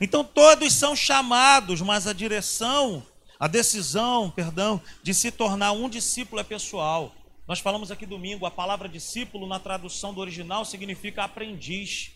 Então 0.01 0.23
todos 0.23 0.73
são 0.75 0.95
chamados, 0.95 1.81
mas 1.81 2.07
a 2.07 2.13
direção, 2.13 3.05
a 3.37 3.49
decisão, 3.49 4.31
perdão, 4.31 4.81
de 5.03 5.13
se 5.13 5.33
tornar 5.33 5.73
um 5.73 5.89
discípulo 5.89 6.41
é 6.41 6.45
pessoal. 6.45 7.13
Nós 7.49 7.59
falamos 7.59 7.91
aqui 7.91 8.07
domingo, 8.07 8.47
a 8.47 8.51
palavra 8.51 8.89
discípulo 8.89 9.49
na 9.49 9.59
tradução 9.59 10.15
do 10.15 10.21
original 10.21 10.65
significa 10.65 11.25
aprendiz. 11.25 12.13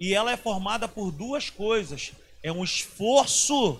E 0.00 0.14
ela 0.14 0.32
é 0.32 0.38
formada 0.38 0.88
por 0.88 1.12
duas 1.12 1.50
coisas: 1.50 2.12
é 2.42 2.50
um 2.50 2.64
esforço 2.64 3.78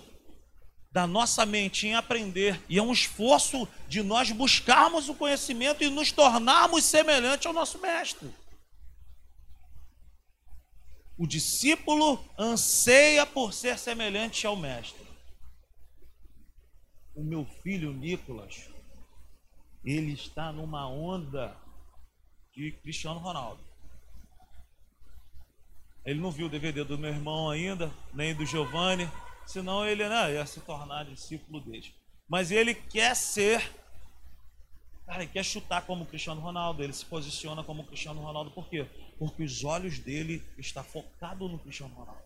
da 0.95 1.05
nossa 1.05 1.45
mente 1.45 1.87
em 1.87 1.93
aprender, 1.93 2.57
e 2.69 2.79
é 2.79 2.81
um 2.81 2.93
esforço 2.93 3.67
de 3.85 4.01
nós 4.01 4.31
buscarmos 4.31 5.09
o 5.09 5.13
conhecimento 5.13 5.83
e 5.83 5.89
nos 5.89 6.09
tornarmos 6.13 6.85
semelhantes 6.85 7.45
ao 7.45 7.51
nosso 7.51 7.79
mestre. 7.79 8.33
O 11.17 11.27
discípulo 11.27 12.23
anseia 12.39 13.25
por 13.25 13.53
ser 13.53 13.77
semelhante 13.77 14.47
ao 14.47 14.55
mestre. 14.55 15.05
O 17.13 17.21
meu 17.21 17.43
filho 17.61 17.91
Nicolas, 17.91 18.69
ele 19.83 20.13
está 20.13 20.53
numa 20.53 20.87
onda 20.87 21.57
de 22.53 22.71
Cristiano 22.71 23.19
Ronaldo. 23.19 23.61
Ele 26.05 26.21
não 26.21 26.31
viu 26.31 26.45
o 26.45 26.49
DVD 26.49 26.85
do 26.85 26.97
meu 26.97 27.09
irmão 27.09 27.49
ainda, 27.49 27.93
nem 28.13 28.33
do 28.33 28.45
Giovanni, 28.45 29.11
senão 29.45 29.85
ele 29.85 30.07
né, 30.07 30.33
ia 30.33 30.45
se 30.45 30.59
tornar 30.61 31.05
discípulo 31.05 31.59
dele. 31.61 31.93
Mas 32.27 32.51
ele 32.51 32.73
quer 32.73 33.15
ser, 33.15 33.61
cara, 35.05 35.23
ele 35.23 35.31
quer 35.31 35.43
chutar 35.43 35.85
como 35.85 36.05
Cristiano 36.05 36.41
Ronaldo, 36.41 36.83
ele 36.83 36.93
se 36.93 37.05
posiciona 37.05 37.63
como 37.63 37.85
Cristiano 37.85 38.21
Ronaldo, 38.21 38.51
por 38.51 38.67
quê? 38.67 38.87
porque 39.17 39.43
os 39.43 39.63
olhos 39.63 39.99
dele 39.99 40.43
estão 40.57 40.83
focados 40.83 41.49
no 41.49 41.59
Cristiano 41.59 41.93
Ronaldo. 41.93 42.23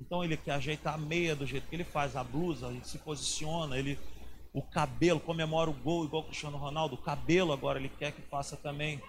Então 0.00 0.22
ele 0.22 0.36
quer 0.36 0.52
ajeitar 0.52 0.94
a 0.94 0.98
meia 0.98 1.34
do 1.34 1.46
jeito 1.46 1.68
que 1.68 1.74
ele 1.74 1.84
faz, 1.84 2.16
a 2.16 2.22
blusa, 2.22 2.68
ele 2.68 2.84
se 2.84 2.98
posiciona, 2.98 3.78
ele 3.78 3.98
o 4.52 4.62
cabelo, 4.62 5.20
comemora 5.20 5.70
o 5.70 5.74
gol 5.74 6.04
igual 6.04 6.22
o 6.22 6.26
Cristiano 6.26 6.56
Ronaldo, 6.56 6.94
o 6.94 7.02
cabelo 7.02 7.52
agora 7.52 7.78
ele 7.78 7.88
quer 7.88 8.12
que 8.12 8.22
faça 8.22 8.56
também. 8.56 9.00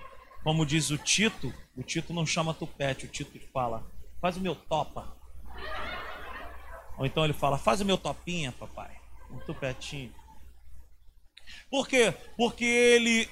Como 0.43 0.65
diz 0.65 0.89
o 0.89 0.97
Tito, 0.97 1.53
o 1.75 1.83
Tito 1.83 2.13
não 2.13 2.25
chama 2.25 2.53
tupete, 2.53 3.05
o 3.05 3.09
Tito 3.09 3.39
fala, 3.51 3.85
faz 4.21 4.37
o 4.37 4.41
meu 4.41 4.55
topa. 4.55 5.15
Ou 6.99 7.05
então 7.05 7.23
ele 7.23 7.33
fala, 7.33 7.57
faz 7.57 7.79
o 7.79 7.85
meu 7.85 7.97
topinha, 7.97 8.51
papai. 8.51 8.99
Um 9.31 9.39
tupetinho. 9.39 10.13
Por 11.71 11.87
quê? 11.87 12.13
Porque 12.35 12.65
ele 12.65 13.29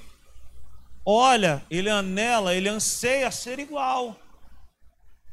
olha, 1.06 1.66
ele 1.70 1.90
anela, 1.90 2.56
ele 2.56 2.70
anseia 2.70 3.30
ser 3.30 3.60
igual. 3.60 4.16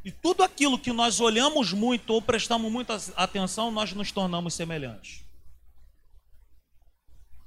E 0.05 0.11
tudo 0.11 0.43
aquilo 0.43 0.79
que 0.79 0.93
nós 0.93 1.21
olhamos 1.21 1.73
muito 1.73 2.11
ou 2.11 2.21
prestamos 2.21 2.71
muita 2.71 2.99
atenção, 3.17 3.71
nós 3.71 3.93
nos 3.93 4.11
tornamos 4.11 4.55
semelhantes. 4.55 5.23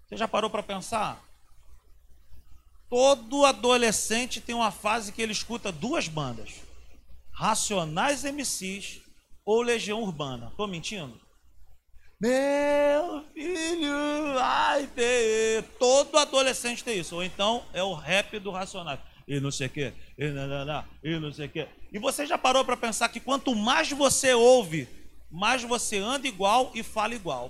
Você 0.08 0.16
já 0.16 0.28
parou 0.28 0.50
para 0.50 0.64
pensar? 0.64 1.22
Todo 2.90 3.46
adolescente 3.46 4.40
tem 4.40 4.56
uma 4.56 4.72
fase 4.72 5.12
que 5.12 5.22
ele 5.22 5.34
escuta 5.34 5.70
duas 5.70 6.08
bandas: 6.08 6.62
Racionais 7.32 8.24
MCs 8.24 9.02
ou 9.48 9.62
Legião 9.62 10.04
Urbana. 10.04 10.50
Estou 10.50 10.68
mentindo? 10.68 11.18
Meu 12.20 13.24
filho 13.34 14.34
vai 14.34 14.86
ter. 14.88 15.64
Todo 15.80 16.18
adolescente 16.18 16.84
tem 16.84 17.00
isso. 17.00 17.16
Ou 17.16 17.24
então 17.24 17.64
é 17.74 17.82
o 17.82 17.94
rap 17.94 18.38
do 18.40 18.52
Racionais. 18.52 19.00
E 19.26 19.40
não 19.40 19.50
sei 19.50 19.68
o 19.68 19.70
quê. 19.70 19.94
E 20.18 20.30
não, 20.30 21.30
e 21.30 21.34
sei 21.34 21.46
o 21.46 21.50
quê. 21.50 21.68
E 21.94 21.98
você 21.98 22.26
já 22.26 22.38
parou 22.38 22.66
para 22.66 22.76
pensar 22.76 23.08
que 23.08 23.22
quanto 23.22 23.56
mais 23.56 23.90
você 23.90 24.34
ouve, 24.34 24.86
mais 25.32 25.64
você 25.64 25.98
anda 25.98 26.28
igual 26.28 26.72
e 26.76 26.84
fala 26.84 27.16
igual. 27.16 27.50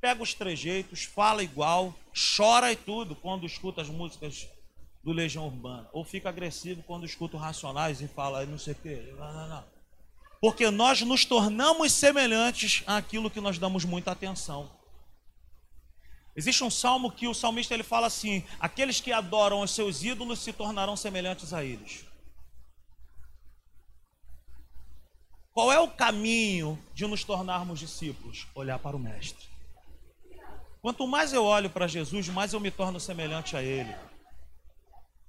Pega 0.00 0.20
os 0.20 0.34
trejeitos, 0.34 1.04
fala 1.04 1.44
igual, 1.44 1.94
chora 2.36 2.72
e 2.72 2.76
tudo 2.76 3.14
quando 3.14 3.46
escuta 3.46 3.82
as 3.82 3.88
músicas 3.88 4.48
do 5.04 5.12
Legião 5.12 5.46
Urbana. 5.46 5.88
Ou 5.92 6.04
fica 6.04 6.28
agressivo 6.28 6.82
quando 6.82 7.06
escuta 7.06 7.36
o 7.36 7.40
Racionais 7.40 8.00
e 8.00 8.08
fala 8.08 8.44
não 8.46 8.58
sei 8.58 8.72
o 8.72 8.76
quê. 8.76 9.14
Não, 9.16 9.32
não, 9.32 9.48
não 9.48 9.77
porque 10.40 10.70
nós 10.70 11.00
nos 11.02 11.24
tornamos 11.24 11.92
semelhantes 11.92 12.82
àquilo 12.86 13.30
que 13.30 13.40
nós 13.40 13.58
damos 13.58 13.84
muita 13.84 14.12
atenção. 14.12 14.70
Existe 16.36 16.62
um 16.62 16.70
salmo 16.70 17.10
que 17.10 17.26
o 17.26 17.34
salmista 17.34 17.74
ele 17.74 17.82
fala 17.82 18.06
assim: 18.06 18.44
aqueles 18.60 19.00
que 19.00 19.12
adoram 19.12 19.60
os 19.60 19.72
seus 19.72 20.04
ídolos 20.04 20.38
se 20.38 20.52
tornarão 20.52 20.96
semelhantes 20.96 21.52
a 21.52 21.64
eles. 21.64 22.04
Qual 25.52 25.72
é 25.72 25.80
o 25.80 25.88
caminho 25.88 26.78
de 26.94 27.04
nos 27.04 27.24
tornarmos 27.24 27.80
discípulos? 27.80 28.46
Olhar 28.54 28.78
para 28.78 28.96
o 28.96 29.00
Mestre. 29.00 29.48
Quanto 30.80 31.04
mais 31.08 31.32
eu 31.32 31.44
olho 31.44 31.68
para 31.68 31.88
Jesus, 31.88 32.28
mais 32.28 32.52
eu 32.52 32.60
me 32.60 32.70
torno 32.70 33.00
semelhante 33.00 33.56
a 33.56 33.62
Ele. 33.62 33.92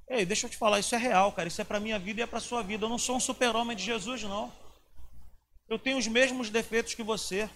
Ei, 0.07 0.25
deixa 0.25 0.45
eu 0.45 0.49
te 0.51 0.57
falar, 0.57 0.79
isso 0.79 0.93
é 0.93 0.97
real, 0.99 1.31
cara. 1.31 1.47
Isso 1.47 1.59
é 1.59 1.63
para 1.63 1.79
minha 1.79 1.97
vida 1.97 2.21
e 2.21 2.23
é 2.23 2.27
para 2.27 2.39
sua 2.39 2.61
vida. 2.61 2.85
Eu 2.85 2.89
não 2.89 2.99
sou 2.99 3.15
um 3.15 3.19
super-homem 3.19 3.75
de 3.75 3.83
Jesus, 3.83 4.21
não. 4.21 4.51
Eu 5.69 5.77
tenho 5.77 5.99
os 5.99 6.07
mesmos 6.07 6.49
defeitos 6.49 6.95
que 6.95 7.03
você. 7.03 7.47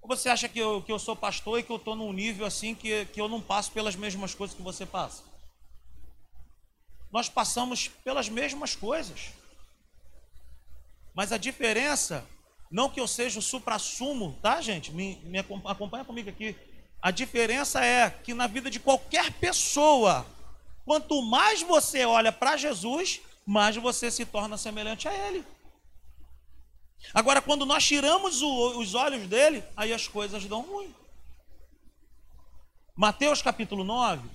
Ou 0.00 0.08
você 0.08 0.28
acha 0.28 0.48
que 0.48 0.58
eu, 0.58 0.80
que 0.82 0.92
eu 0.92 1.00
sou 1.00 1.16
pastor 1.16 1.58
e 1.58 1.62
que 1.64 1.70
eu 1.70 1.76
estou 1.76 1.96
num 1.96 2.12
nível 2.12 2.46
assim 2.46 2.76
que, 2.76 3.06
que 3.06 3.20
eu 3.20 3.28
não 3.28 3.40
passo 3.40 3.72
pelas 3.72 3.96
mesmas 3.96 4.34
coisas 4.34 4.56
que 4.56 4.62
você 4.62 4.86
passa? 4.86 5.24
Nós 7.10 7.28
passamos 7.28 7.88
pelas 7.88 8.28
mesmas 8.28 8.76
coisas. 8.76 9.30
Mas 11.12 11.32
a 11.32 11.36
diferença, 11.36 12.24
não 12.70 12.88
que 12.88 13.00
eu 13.00 13.08
seja 13.08 13.40
o 13.40 13.42
supra-sumo, 13.42 14.38
tá, 14.40 14.60
gente? 14.60 14.92
Me, 14.92 15.16
me 15.24 15.38
acompanha 15.38 16.04
comigo 16.04 16.30
aqui. 16.30 16.56
A 17.02 17.10
diferença 17.10 17.84
é 17.84 18.08
que 18.10 18.32
na 18.32 18.46
vida 18.46 18.70
de 18.70 18.78
qualquer 18.78 19.32
pessoa, 19.32 20.24
quanto 20.84 21.20
mais 21.20 21.62
você 21.62 22.04
olha 22.04 22.30
para 22.30 22.56
Jesus, 22.56 23.20
mais 23.44 23.76
você 23.76 24.08
se 24.08 24.24
torna 24.24 24.56
semelhante 24.56 25.08
a 25.08 25.12
Ele. 25.12 25.44
Agora, 27.14 27.42
quando 27.42 27.66
nós 27.66 27.84
tiramos 27.84 28.42
o, 28.42 28.78
os 28.80 28.94
olhos 28.94 29.26
dele, 29.26 29.62
aí 29.76 29.92
as 29.92 30.08
coisas 30.08 30.44
dão 30.44 30.62
ruim. 30.62 30.94
Mateus 32.94 33.42
capítulo 33.42 33.84
9. 33.84 34.28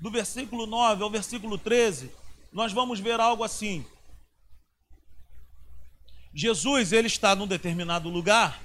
Do 0.00 0.10
versículo 0.10 0.66
9 0.66 1.02
ao 1.02 1.10
versículo 1.10 1.56
13, 1.56 2.10
nós 2.52 2.72
vamos 2.72 3.00
ver 3.00 3.20
algo 3.20 3.42
assim. 3.42 3.86
Jesus, 6.34 6.92
ele 6.92 7.06
está 7.06 7.34
num 7.34 7.46
determinado 7.46 8.08
lugar. 8.10 8.60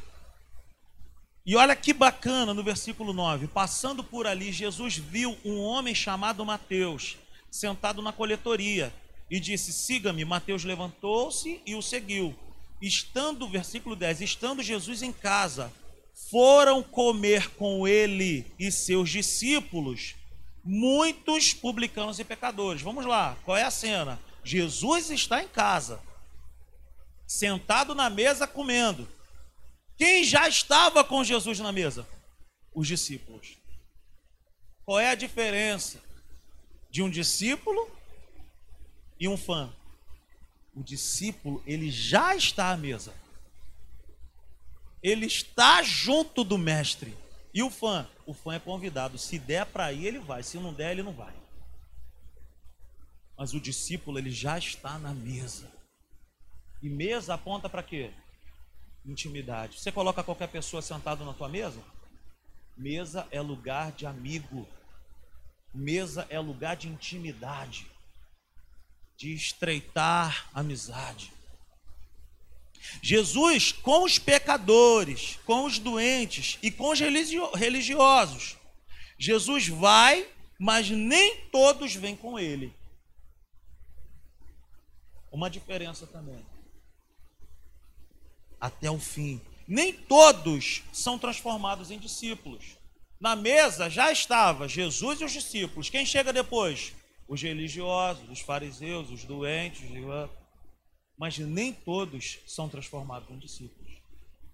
E 1.45 1.55
olha 1.55 1.75
que 1.75 1.93
bacana 1.93 2.53
no 2.53 2.63
versículo 2.63 3.13
9: 3.13 3.47
passando 3.47 4.03
por 4.03 4.27
ali, 4.27 4.51
Jesus 4.51 4.97
viu 4.97 5.37
um 5.45 5.59
homem 5.61 5.95
chamado 5.95 6.45
Mateus 6.45 7.17
sentado 7.51 8.01
na 8.01 8.11
coletoria 8.11 8.93
e 9.29 9.39
disse: 9.39 9.71
Siga-me. 9.71 10.25
Mateus 10.25 10.63
levantou-se 10.63 11.61
e 11.65 11.75
o 11.75 11.81
seguiu. 11.81 12.35
Estando, 12.81 13.49
versículo 13.49 13.95
10, 13.95 14.21
estando 14.21 14.63
Jesus 14.63 15.01
em 15.01 15.11
casa, 15.11 15.71
foram 16.29 16.81
comer 16.81 17.49
com 17.51 17.87
ele 17.87 18.45
e 18.57 18.71
seus 18.71 19.09
discípulos 19.09 20.15
muitos 20.63 21.53
publicanos 21.53 22.19
e 22.19 22.23
pecadores. 22.23 22.81
Vamos 22.81 23.05
lá, 23.05 23.37
qual 23.43 23.57
é 23.57 23.63
a 23.63 23.71
cena? 23.71 24.19
Jesus 24.43 25.09
está 25.09 25.43
em 25.43 25.47
casa, 25.47 26.01
sentado 27.27 27.95
na 27.95 28.09
mesa 28.09 28.47
comendo. 28.47 29.07
Quem 29.97 30.23
já 30.23 30.47
estava 30.47 31.03
com 31.03 31.23
Jesus 31.23 31.59
na 31.59 31.71
mesa? 31.71 32.07
Os 32.73 32.87
discípulos. 32.87 33.57
Qual 34.85 34.99
é 34.99 35.09
a 35.09 35.15
diferença 35.15 36.01
de 36.89 37.01
um 37.01 37.09
discípulo 37.09 37.89
e 39.19 39.27
um 39.27 39.37
fã. 39.37 39.71
O 40.73 40.83
discípulo, 40.83 41.61
ele 41.65 41.91
já 41.91 42.35
está 42.35 42.71
à 42.71 42.77
mesa. 42.77 43.13
Ele 45.01 45.25
está 45.25 45.81
junto 45.83 46.43
do 46.43 46.57
mestre. 46.57 47.15
E 47.53 47.63
o 47.63 47.69
fã? 47.69 48.07
O 48.25 48.33
fã 48.33 48.55
é 48.55 48.59
convidado. 48.59 49.17
Se 49.17 49.39
der 49.39 49.65
para 49.65 49.91
ir, 49.91 50.05
ele 50.05 50.19
vai. 50.19 50.43
Se 50.43 50.57
não 50.57 50.73
der, 50.73 50.91
ele 50.91 51.03
não 51.03 51.13
vai. 51.13 51.33
Mas 53.37 53.53
o 53.53 53.59
discípulo, 53.59 54.17
ele 54.17 54.31
já 54.31 54.57
está 54.57 54.99
na 54.99 55.13
mesa. 55.13 55.71
E 56.81 56.89
mesa 56.89 57.33
aponta 57.33 57.69
para 57.69 57.83
quê? 57.83 58.11
Intimidade. 59.05 59.79
Você 59.79 59.91
coloca 59.91 60.23
qualquer 60.23 60.47
pessoa 60.47 60.81
sentado 60.81 61.25
na 61.25 61.33
tua 61.33 61.49
mesa? 61.49 61.81
Mesa 62.77 63.27
é 63.31 63.41
lugar 63.41 63.91
de 63.91 64.05
amigo. 64.05 64.67
Mesa 65.73 66.25
é 66.29 66.39
lugar 66.39 66.75
de 66.75 66.87
intimidade, 66.87 67.85
de 69.15 69.33
estreitar 69.33 70.49
amizade. 70.53 71.31
Jesus 73.01 73.71
com 73.71 74.03
os 74.03 74.17
pecadores, 74.17 75.37
com 75.45 75.65
os 75.65 75.77
doentes 75.77 76.57
e 76.61 76.71
com 76.71 76.91
os 76.91 76.99
religiosos. 76.99 78.57
Jesus 79.17 79.67
vai, 79.67 80.27
mas 80.57 80.89
nem 80.89 81.41
todos 81.51 81.93
vêm 81.93 82.15
com 82.15 82.39
ele. 82.39 82.73
Uma 85.31 85.49
diferença 85.49 86.07
também. 86.07 86.43
Até 88.59 88.89
o 88.89 88.99
fim. 88.99 89.41
Nem 89.67 89.93
todos 89.93 90.81
são 90.91 91.19
transformados 91.19 91.91
em 91.91 91.99
discípulos. 91.99 92.78
Na 93.19 93.35
mesa 93.35 93.89
já 93.89 94.11
estava 94.11 94.67
Jesus 94.67 95.19
e 95.19 95.25
os 95.25 95.33
discípulos. 95.33 95.89
Quem 95.89 96.05
chega 96.05 96.31
depois? 96.31 96.93
Os 97.27 97.41
religiosos, 97.41 98.29
os 98.29 98.39
fariseus, 98.39 99.09
os 99.11 99.25
doentes, 99.25 99.81
mas 101.17 101.37
nem 101.37 101.73
todos 101.73 102.39
são 102.47 102.69
transformados 102.69 103.29
em 103.29 103.37
discípulos. 103.37 103.91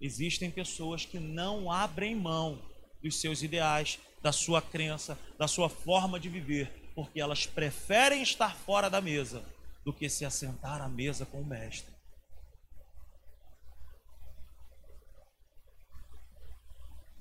Existem 0.01 0.49
pessoas 0.49 1.06
que 1.06 1.19
não 1.19 1.71
abrem 1.71 2.15
mão 2.15 2.60
dos 3.04 3.21
seus 3.21 3.43
ideais, 3.43 3.99
da 4.21 4.32
sua 4.32 4.62
crença, 4.62 5.17
da 5.38 5.47
sua 5.47 5.69
forma 5.69 6.19
de 6.19 6.28
viver, 6.28 6.91
porque 6.95 7.21
elas 7.21 7.45
preferem 7.45 8.23
estar 8.23 8.56
fora 8.56 8.89
da 8.89 8.99
mesa 8.99 9.45
do 9.86 9.93
que 9.93 10.10
se 10.10 10.25
assentar 10.25 10.82
à 10.82 10.89
mesa 10.89 11.25
com 11.25 11.41
o 11.41 11.45
mestre. 11.45 11.95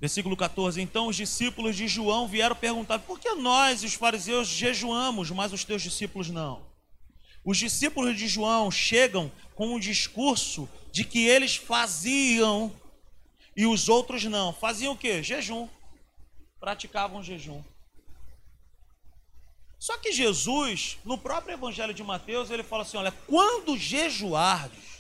Versículo 0.05 0.37
14: 0.37 0.83
Então 0.83 1.07
os 1.07 1.17
discípulos 1.17 1.75
de 1.75 1.89
João 1.89 2.29
vieram 2.29 2.55
perguntar: 2.55 2.99
por 2.99 3.19
que 3.19 3.33
nós, 3.37 3.83
os 3.83 3.95
fariseus, 3.95 4.47
jejuamos, 4.47 5.31
mas 5.31 5.51
os 5.51 5.65
teus 5.65 5.81
discípulos 5.81 6.29
não? 6.29 6.67
Os 7.43 7.57
discípulos 7.57 8.15
de 8.15 8.29
João 8.29 8.71
chegam 8.71 9.33
com 9.55 9.75
um 9.75 9.81
discurso 9.81 10.69
de 10.93 11.05
que 11.05 11.27
eles 11.27 11.57
faziam 11.57 12.71
e 13.57 13.65
os 13.65 13.89
outros 13.89 14.23
não. 14.25 14.53
Faziam 14.53 14.93
o 14.93 14.99
quê? 14.99 15.23
Jejum. 15.23 15.71
Praticavam 16.61 17.23
jejum. 17.23 17.65
Só 19.79 19.97
que 19.97 20.13
Jesus, 20.13 20.99
no 21.03 21.17
próprio 21.17 21.55
Evangelho 21.55 21.95
de 21.95 22.05
Mateus, 22.05 22.51
ele 22.51 22.63
fala 22.63 22.83
assim: 22.83 22.99
olha, 22.99 23.13
quando 23.27 23.75
jejuardes, 23.79 24.99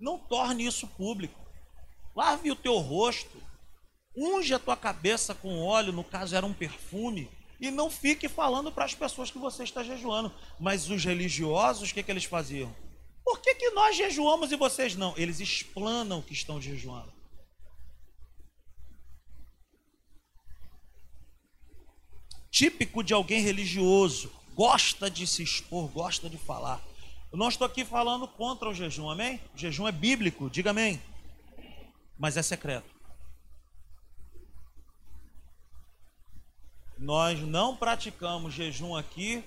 não 0.00 0.18
torne 0.18 0.64
isso 0.64 0.86
público. 0.86 1.47
Lave 2.18 2.50
o 2.50 2.56
teu 2.56 2.76
rosto, 2.78 3.40
unge 4.16 4.52
a 4.52 4.58
tua 4.58 4.76
cabeça 4.76 5.36
com 5.36 5.62
óleo, 5.62 5.92
no 5.92 6.02
caso 6.02 6.34
era 6.34 6.44
um 6.44 6.52
perfume, 6.52 7.30
e 7.60 7.70
não 7.70 7.88
fique 7.88 8.28
falando 8.28 8.72
para 8.72 8.84
as 8.84 8.92
pessoas 8.92 9.30
que 9.30 9.38
você 9.38 9.62
está 9.62 9.84
jejuando. 9.84 10.32
Mas 10.58 10.90
os 10.90 11.04
religiosos, 11.04 11.88
o 11.88 11.94
que, 11.94 12.02
que 12.02 12.10
eles 12.10 12.24
faziam? 12.24 12.74
Por 13.24 13.38
que, 13.40 13.54
que 13.54 13.70
nós 13.70 13.96
jejuamos 13.96 14.50
e 14.50 14.56
vocês 14.56 14.96
não? 14.96 15.14
Eles 15.16 15.38
explanam 15.38 16.20
que 16.20 16.32
estão 16.32 16.60
jejuando. 16.60 17.12
Típico 22.50 23.04
de 23.04 23.14
alguém 23.14 23.42
religioso, 23.42 24.32
gosta 24.56 25.08
de 25.08 25.24
se 25.24 25.44
expor, 25.44 25.86
gosta 25.86 26.28
de 26.28 26.36
falar. 26.36 26.84
Eu 27.30 27.38
não 27.38 27.48
estou 27.48 27.64
aqui 27.64 27.84
falando 27.84 28.26
contra 28.26 28.68
o 28.68 28.74
jejum, 28.74 29.08
amém? 29.08 29.40
O 29.54 29.58
jejum 29.58 29.86
é 29.86 29.92
bíblico, 29.92 30.50
diga 30.50 30.70
amém. 30.70 31.00
Mas 32.18 32.36
é 32.36 32.42
secreto. 32.42 32.98
Nós 36.98 37.38
não 37.40 37.76
praticamos 37.76 38.52
jejum 38.52 38.96
aqui 38.96 39.44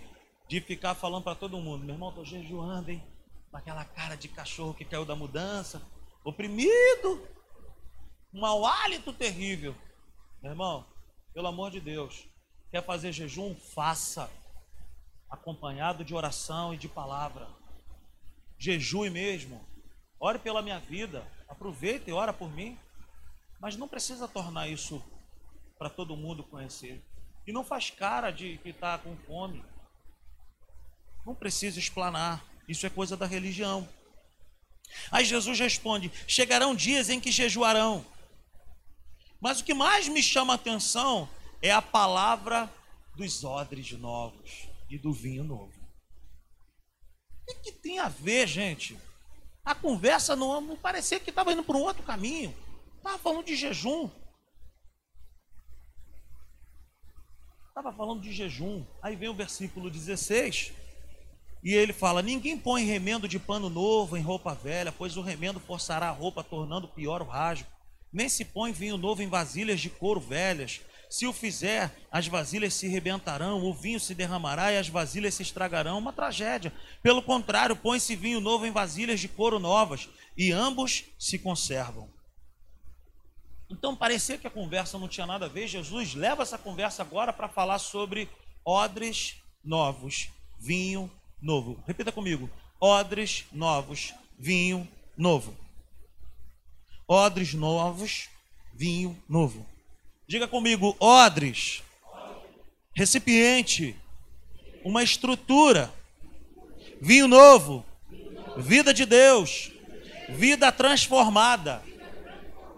de 0.48 0.62
ficar 0.62 0.96
falando 0.96 1.24
para 1.24 1.36
todo 1.36 1.60
mundo, 1.60 1.86
meu 1.86 1.96
irmão, 1.96 2.10
estou 2.10 2.26
jejuando, 2.26 2.92
hein? 2.92 3.04
Com 3.50 3.58
aquela 3.58 3.84
cara 3.84 4.16
de 4.16 4.30
cachorro 4.30 4.74
que 4.74 4.86
caiu 4.86 5.06
da 5.06 5.16
mudança, 5.16 5.82
oprimido, 6.24 7.28
um 8.34 8.40
mau 8.40 8.66
hálito 8.66 9.12
terrível. 9.12 9.76
Meu 10.42 10.52
irmão, 10.52 10.86
pelo 11.34 11.48
amor 11.48 11.72
de 11.72 11.82
Deus, 11.82 12.26
quer 12.70 12.86
fazer 12.86 13.12
jejum? 13.12 13.54
Faça, 13.54 14.32
acompanhado 15.30 16.06
de 16.06 16.16
oração 16.16 16.74
e 16.74 16.78
de 16.78 16.88
palavra. 16.88 17.48
Jejue 18.58 19.10
mesmo, 19.10 19.66
ore 20.20 20.40
pela 20.40 20.62
minha 20.62 20.80
vida, 20.80 21.26
aproveita 21.52 22.10
e 22.10 22.14
ora 22.14 22.32
por 22.34 22.50
mim, 22.52 22.80
mas 23.60 23.76
não 23.76 23.88
precisa 23.88 24.28
tornar 24.28 24.68
isso 24.68 25.04
para 25.78 25.90
todo 25.90 26.18
mundo 26.18 26.44
conhecer. 26.44 27.04
E 27.46 27.52
não 27.52 27.64
faz 27.64 27.90
cara 27.90 28.32
de 28.32 28.58
que 28.60 28.70
está 28.70 28.98
com 28.98 29.16
fome. 29.18 29.64
Não 31.26 31.36
precisa 31.36 31.78
explanar. 31.78 32.44
Isso 32.68 32.86
é 32.86 32.90
coisa 32.90 33.18
da 33.18 33.26
religião. 33.26 33.88
Aí 35.12 35.26
Jesus 35.26 35.60
responde: 35.60 36.12
Chegarão 36.28 36.74
dias 36.76 37.10
em 37.10 37.20
que 37.20 37.32
jejuarão. 37.32 38.06
Mas 39.40 39.60
o 39.60 39.64
que 39.64 39.74
mais 39.74 40.08
me 40.08 40.22
chama 40.22 40.54
a 40.54 40.56
atenção 40.56 41.28
é 41.62 41.72
a 41.72 41.82
palavra 41.82 42.72
dos 43.16 43.44
odres 43.44 43.92
novos 43.94 44.68
e 44.90 44.98
do 44.98 45.12
vinho 45.12 45.44
novo. 45.44 45.74
O 47.50 47.62
que, 47.62 47.72
tem 47.72 48.00
a 48.00 48.08
ver, 48.08 48.48
gente? 48.48 48.98
A 49.64 49.76
conversa 49.76 50.36
não, 50.36 50.60
não 50.60 50.76
parecia 50.76 51.20
que 51.20 51.30
estava 51.30 51.54
indo 51.54 51.64
para 51.64 51.78
um 51.78 51.82
outro 51.82 52.04
caminho. 52.04 52.54
Estava 52.98 53.18
falando 53.18 53.46
de 53.46 53.56
jejum. 53.56 54.10
Estava 57.68 57.94
falando 57.94 58.22
de 58.22 58.32
jejum. 58.34 58.86
Aí 59.02 59.16
vem 59.16 59.30
o 59.30 59.34
versículo 59.34 59.90
16. 59.90 60.74
E 61.64 61.74
ele 61.74 61.94
fala: 61.94 62.22
Ninguém 62.22 62.58
põe 62.58 62.84
remendo 62.86 63.28
de 63.28 63.40
pano 63.40 63.70
novo 63.70 64.18
em 64.18 64.22
roupa 64.22 64.54
velha, 64.54 64.92
pois 64.92 65.16
o 65.16 65.22
remendo 65.22 65.60
forçará 65.60 66.10
a 66.10 66.12
roupa, 66.12 66.44
tornando 66.44 66.88
pior 66.88 67.22
o 67.22 67.26
rasgo. 67.26 67.68
Nem 68.12 68.28
se 68.28 68.44
põe 68.44 68.74
vinho 68.74 68.98
novo 68.98 69.22
em 69.22 69.28
vasilhas 69.28 69.80
de 69.80 69.90
couro 69.90 70.20
velhas. 70.20 70.82
Se 71.12 71.28
o 71.28 71.34
fizer, 71.34 71.94
as 72.10 72.26
vasilhas 72.26 72.74
se 72.74 72.88
rebentarão, 72.88 73.62
o 73.66 73.74
vinho 73.74 74.00
se 74.00 74.16
derramará 74.16 74.72
e 74.72 74.78
as 74.78 74.88
vasilhas 74.88 75.34
se 75.34 75.44
estragarão. 75.44 75.98
Uma 75.98 76.14
tragédia. 76.14 76.72
Pelo 77.04 77.22
contrário, 77.22 77.76
põe-se 77.76 78.16
vinho 78.16 78.40
novo 78.40 78.66
em 78.66 78.72
vasilhas 78.72 79.20
de 79.20 79.28
couro 79.28 79.60
novas, 79.60 80.08
e 80.38 80.54
ambos 80.54 81.04
se 81.20 81.38
conservam. 81.38 82.10
Então 83.70 83.94
parecia 83.94 84.38
que 84.38 84.48
a 84.48 84.50
conversa 84.50 84.98
não 84.98 85.10
tinha 85.10 85.28
nada 85.28 85.48
a 85.48 85.50
ver. 85.50 85.68
Jesus 85.68 86.16
leva 86.16 86.44
essa 86.44 86.58
conversa 86.58 87.02
agora 87.02 87.34
para 87.34 87.50
falar 87.50 87.80
sobre 87.80 88.30
odres 88.64 89.36
novos, 89.62 90.30
vinho 90.58 91.12
novo. 91.42 91.84
Repita 91.86 92.14
comigo: 92.14 92.50
odres 92.80 93.46
novos, 93.52 94.14
vinho 94.40 94.88
novo. 95.18 95.54
Odres 97.06 97.54
novos, 97.54 98.30
vinho 98.74 99.22
novo. 99.28 99.68
Diga 100.32 100.48
comigo: 100.48 100.96
odres, 100.98 101.84
recipiente, 102.94 103.98
uma 104.82 105.04
estrutura, 105.04 105.94
vinho 107.02 107.28
novo, 107.28 107.84
vida 108.56 108.94
de 108.94 109.06
Deus, 109.06 109.74
vida 110.30 110.72
transformada 110.72 111.84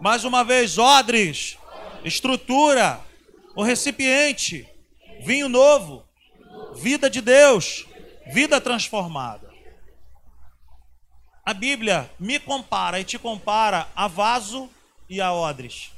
mais 0.00 0.24
uma 0.24 0.42
vez, 0.42 0.78
odres, 0.78 1.56
estrutura, 2.04 3.00
o 3.54 3.62
recipiente, 3.62 4.68
vinho 5.20 5.48
novo, 5.48 6.04
vida 6.74 7.08
de 7.08 7.20
Deus, 7.20 7.86
vida 8.32 8.60
transformada. 8.60 9.48
A 11.46 11.54
Bíblia 11.54 12.10
me 12.18 12.40
compara 12.40 12.98
e 12.98 13.04
te 13.04 13.16
compara 13.16 13.86
a 13.94 14.08
vaso 14.08 14.68
e 15.08 15.20
a 15.20 15.32
odres. 15.32 15.93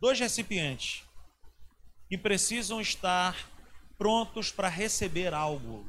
Dois 0.00 0.18
recipientes 0.18 1.04
que 2.08 2.16
precisam 2.16 2.80
estar 2.80 3.36
prontos 3.96 4.50
para 4.50 4.68
receber 4.68 5.34
algo. 5.34 5.86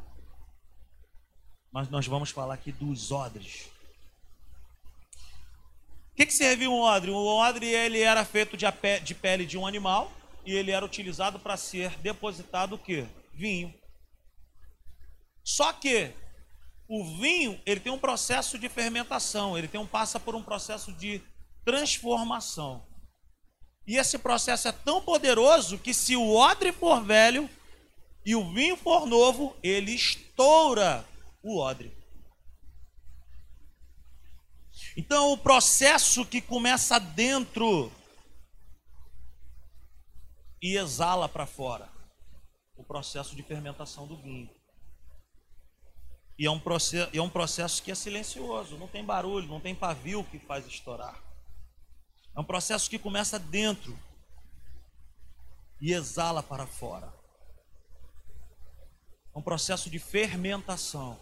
Mas 1.72 1.90
nós 1.90 2.08
vamos 2.08 2.32
falar 2.32 2.56
aqui 2.56 2.72
dos 2.72 3.12
odres 3.12 3.70
que, 6.20 6.26
que 6.26 6.34
servia 6.34 6.70
um 6.70 6.82
odre? 6.82 7.12
O 7.12 7.26
odre 7.26 7.66
ele 7.66 8.02
era 8.02 8.26
feito 8.26 8.58
de, 8.58 8.66
de 9.02 9.16
pele 9.16 9.46
de 9.46 9.58
um 9.58 9.66
animal 9.66 10.12
e 10.46 10.54
ele 10.54 10.70
era 10.70 10.86
utilizado 10.86 11.40
para 11.40 11.56
ser 11.56 11.98
depositado 12.00 12.76
o 12.76 12.78
quê? 12.78 13.08
Vinho. 13.34 13.74
Só 15.42 15.72
que 15.72 16.12
o 16.90 17.06
vinho 17.22 17.58
ele 17.66 17.80
tem 17.80 17.94
um 17.94 17.98
processo 17.98 18.60
de 18.60 18.68
fermentação, 18.68 19.58
ele 19.58 19.70
tem 19.70 19.80
um 19.80 19.88
passa 19.88 20.20
por 20.20 20.36
um 20.36 20.44
processo 20.44 20.92
de 20.92 21.22
transformação. 21.64 22.86
E 23.90 23.98
esse 23.98 24.20
processo 24.20 24.68
é 24.68 24.72
tão 24.72 25.02
poderoso 25.02 25.80
que 25.80 25.96
se 25.96 26.16
o 26.16 26.36
odre 26.36 26.72
for 26.72 27.04
velho 27.04 27.50
e 28.24 28.36
o 28.36 28.54
vinho 28.54 28.78
for 28.78 29.08
novo, 29.08 29.58
ele 29.64 29.96
estoura 29.96 31.04
o 31.42 31.58
odre. 31.58 31.92
Então, 34.96 35.32
o 35.32 35.38
processo 35.40 36.24
que 36.24 36.40
começa 36.40 37.00
dentro 37.00 37.92
e 40.62 40.78
exala 40.78 41.28
para 41.28 41.48
fora 41.48 41.90
o 42.76 42.84
processo 42.84 43.36
de 43.36 43.42
fermentação 43.42 44.06
do 44.06 44.22
vinho. 44.22 44.52
E 46.38 46.46
é, 46.46 46.52
um 46.52 46.60
processo, 46.60 47.10
é 47.12 47.20
um 47.20 47.30
processo 47.30 47.82
que 47.82 47.92
é 47.92 47.96
silencioso, 47.96 48.78
não 48.78 48.88
tem 48.88 49.04
barulho, 49.04 49.48
não 49.48 49.60
tem 49.60 49.74
pavio 49.74 50.24
que 50.26 50.38
faz 50.38 50.68
estourar. 50.68 51.29
É 52.36 52.40
um 52.40 52.44
processo 52.44 52.90
que 52.90 53.00
começa 53.00 53.38
dentro 53.38 53.98
e 55.82 55.94
exala 55.94 56.44
para 56.44 56.66
fora. 56.66 57.14
É 59.34 59.38
um 59.38 59.42
processo 59.42 59.90
de 59.90 60.00
fermentação. 60.00 61.18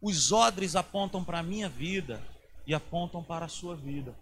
Os 0.00 0.30
odres 0.32 0.76
apontam 0.76 1.24
para 1.24 1.38
a 1.38 1.42
minha 1.42 1.68
vida 1.68 2.22
e 2.66 2.74
apontam 2.74 3.22
para 3.22 3.46
a 3.46 3.48
sua 3.48 3.74
vida. 3.74 4.16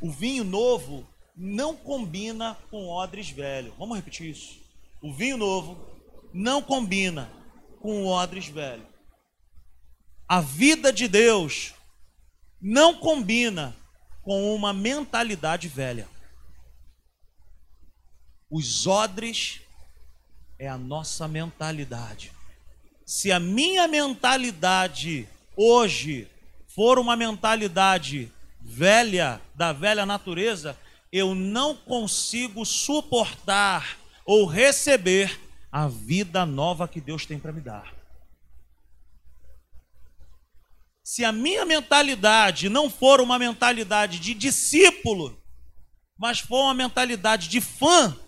O 0.00 0.10
vinho 0.10 0.44
novo 0.44 1.06
não 1.36 1.76
combina 1.76 2.56
com 2.70 2.88
odres 2.88 3.30
velho. 3.30 3.74
Vamos 3.78 3.96
repetir 3.96 4.30
isso. 4.30 4.60
O 5.00 5.12
vinho 5.12 5.36
novo 5.36 5.76
não 6.32 6.62
combina 6.62 7.30
com 7.80 8.06
odres 8.06 8.46
velho. 8.46 8.86
A 10.28 10.40
vida 10.40 10.92
de 10.92 11.08
Deus 11.08 11.74
não 12.62 12.94
combina 12.94 13.74
com 14.22 14.54
uma 14.54 14.72
mentalidade 14.72 15.66
velha. 15.66 16.06
Os 18.48 18.86
odres 18.86 19.60
é 20.58 20.68
a 20.68 20.78
nossa 20.78 21.26
mentalidade. 21.26 22.30
Se 23.04 23.32
a 23.32 23.40
minha 23.40 23.88
mentalidade 23.88 25.28
hoje 25.56 26.28
for 26.68 26.98
uma 26.98 27.16
mentalidade 27.16 28.30
velha, 28.60 29.40
da 29.54 29.72
velha 29.72 30.06
natureza, 30.06 30.78
eu 31.10 31.34
não 31.34 31.74
consigo 31.74 32.64
suportar 32.64 33.98
ou 34.24 34.46
receber 34.46 35.38
a 35.70 35.88
vida 35.88 36.46
nova 36.46 36.86
que 36.86 37.00
Deus 37.00 37.26
tem 37.26 37.38
para 37.38 37.52
me 37.52 37.60
dar. 37.60 37.91
Se 41.12 41.26
a 41.26 41.30
minha 41.30 41.66
mentalidade 41.66 42.70
não 42.70 42.88
for 42.88 43.20
uma 43.20 43.38
mentalidade 43.38 44.18
de 44.18 44.32
discípulo, 44.32 45.38
mas 46.16 46.40
for 46.40 46.62
uma 46.62 46.72
mentalidade 46.72 47.48
de 47.48 47.60
fã, 47.60 48.18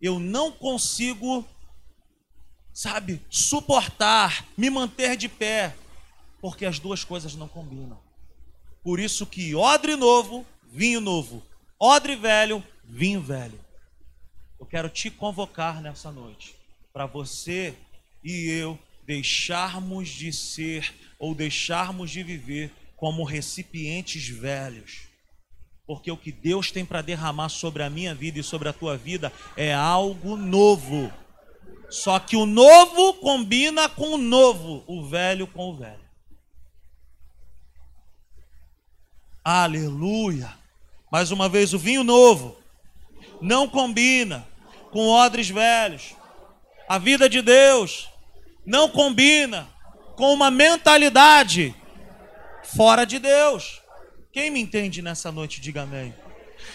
eu 0.00 0.18
não 0.18 0.50
consigo, 0.50 1.46
sabe, 2.72 3.20
suportar, 3.28 4.46
me 4.56 4.70
manter 4.70 5.18
de 5.18 5.28
pé, 5.28 5.76
porque 6.40 6.64
as 6.64 6.78
duas 6.78 7.04
coisas 7.04 7.34
não 7.34 7.46
combinam. 7.46 8.00
Por 8.82 8.98
isso 8.98 9.26
que 9.26 9.54
odre 9.54 9.96
novo, 9.96 10.46
vinho 10.72 10.98
novo, 10.98 11.42
odre 11.78 12.16
velho, 12.16 12.64
vinho 12.84 13.20
velho. 13.20 13.60
Eu 14.58 14.64
quero 14.64 14.88
te 14.88 15.10
convocar 15.10 15.82
nessa 15.82 16.10
noite 16.10 16.56
para 16.90 17.04
você 17.04 17.76
e 18.24 18.48
eu 18.48 18.78
deixarmos 19.04 20.08
de 20.08 20.32
ser 20.32 21.05
ou 21.18 21.34
deixarmos 21.34 22.10
de 22.10 22.22
viver 22.22 22.72
como 22.96 23.24
recipientes 23.24 24.28
velhos. 24.28 25.08
Porque 25.86 26.10
o 26.10 26.16
que 26.16 26.32
Deus 26.32 26.72
tem 26.72 26.84
para 26.84 27.02
derramar 27.02 27.48
sobre 27.48 27.82
a 27.82 27.90
minha 27.90 28.14
vida 28.14 28.40
e 28.40 28.42
sobre 28.42 28.68
a 28.68 28.72
tua 28.72 28.96
vida 28.96 29.32
é 29.56 29.72
algo 29.72 30.36
novo. 30.36 31.12
Só 31.88 32.18
que 32.18 32.36
o 32.36 32.44
novo 32.44 33.14
combina 33.14 33.88
com 33.88 34.14
o 34.14 34.18
novo, 34.18 34.82
o 34.86 35.06
velho 35.06 35.46
com 35.46 35.70
o 35.70 35.76
velho. 35.76 36.04
Aleluia. 39.44 40.52
Mais 41.10 41.30
uma 41.30 41.48
vez, 41.48 41.72
o 41.72 41.78
vinho 41.78 42.02
novo 42.02 42.56
não 43.40 43.68
combina 43.68 44.46
com 44.90 45.08
odres 45.08 45.48
velhos. 45.48 46.16
A 46.88 46.98
vida 46.98 47.28
de 47.28 47.40
Deus 47.42 48.08
não 48.64 48.88
combina 48.88 49.68
com 50.16 50.32
uma 50.32 50.50
mentalidade 50.50 51.74
fora 52.74 53.04
de 53.04 53.18
Deus. 53.18 53.82
Quem 54.32 54.50
me 54.50 54.60
entende 54.60 55.02
nessa 55.02 55.30
noite, 55.30 55.60
diga 55.60 55.82
amém. 55.82 56.14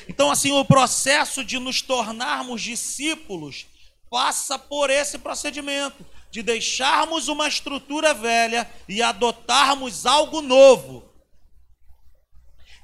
Então, 0.08 0.32
assim, 0.32 0.52
o 0.52 0.64
processo 0.64 1.44
de 1.44 1.60
nos 1.60 1.82
tornarmos 1.82 2.62
discípulos 2.62 3.66
passa 4.10 4.58
por 4.58 4.90
esse 4.90 5.18
procedimento 5.18 6.06
de 6.30 6.44
deixarmos 6.44 7.28
uma 7.28 7.48
estrutura 7.48 8.14
velha 8.14 8.70
e 8.88 9.02
adotarmos 9.02 10.06
algo 10.06 10.42
novo. 10.42 11.12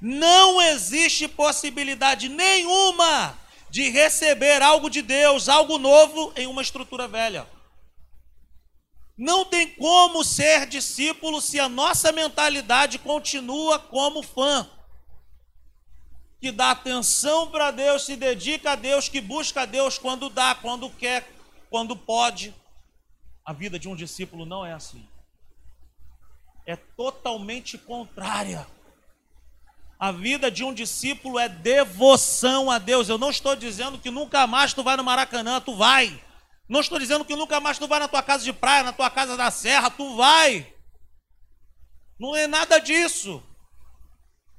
Não 0.00 0.60
existe 0.60 1.26
possibilidade 1.26 2.28
nenhuma 2.28 3.36
de 3.70 3.88
receber 3.90 4.62
algo 4.62 4.88
de 4.88 5.02
Deus, 5.02 5.48
algo 5.48 5.78
novo 5.78 6.32
em 6.36 6.46
uma 6.46 6.62
estrutura 6.62 7.08
velha. 7.08 7.46
Não 9.18 9.44
tem 9.44 9.74
como 9.74 10.22
ser 10.22 10.64
discípulo 10.64 11.40
se 11.40 11.58
a 11.58 11.68
nossa 11.68 12.12
mentalidade 12.12 13.00
continua 13.00 13.76
como 13.76 14.22
fã, 14.22 14.70
que 16.40 16.52
dá 16.52 16.70
atenção 16.70 17.50
para 17.50 17.72
Deus, 17.72 18.04
se 18.04 18.14
dedica 18.14 18.72
a 18.72 18.76
Deus, 18.76 19.08
que 19.08 19.20
busca 19.20 19.62
a 19.62 19.66
Deus 19.66 19.98
quando 19.98 20.30
dá, 20.30 20.54
quando 20.54 20.88
quer, 20.88 21.28
quando 21.68 21.96
pode. 21.96 22.54
A 23.44 23.52
vida 23.52 23.76
de 23.76 23.88
um 23.88 23.96
discípulo 23.96 24.46
não 24.46 24.64
é 24.64 24.72
assim. 24.72 25.04
É 26.64 26.76
totalmente 26.76 27.76
contrária. 27.76 28.64
A 29.98 30.12
vida 30.12 30.48
de 30.48 30.62
um 30.62 30.72
discípulo 30.72 31.40
é 31.40 31.48
devoção 31.48 32.70
a 32.70 32.78
Deus. 32.78 33.08
Eu 33.08 33.18
não 33.18 33.30
estou 33.30 33.56
dizendo 33.56 33.98
que 33.98 34.12
nunca 34.12 34.46
mais 34.46 34.72
tu 34.72 34.84
vai 34.84 34.96
no 34.96 35.02
Maracanã, 35.02 35.60
tu 35.60 35.74
vai. 35.74 36.22
Não 36.68 36.80
estou 36.80 36.98
dizendo 36.98 37.24
que 37.24 37.34
nunca 37.34 37.60
mais 37.60 37.78
tu 37.78 37.88
vai 37.88 37.98
na 37.98 38.08
tua 38.08 38.22
casa 38.22 38.44
de 38.44 38.52
praia, 38.52 38.82
na 38.82 38.92
tua 38.92 39.08
casa 39.08 39.36
da 39.36 39.50
serra, 39.50 39.90
tu 39.90 40.16
vai. 40.16 40.66
Não 42.20 42.36
é 42.36 42.46
nada 42.46 42.78
disso. 42.78 43.42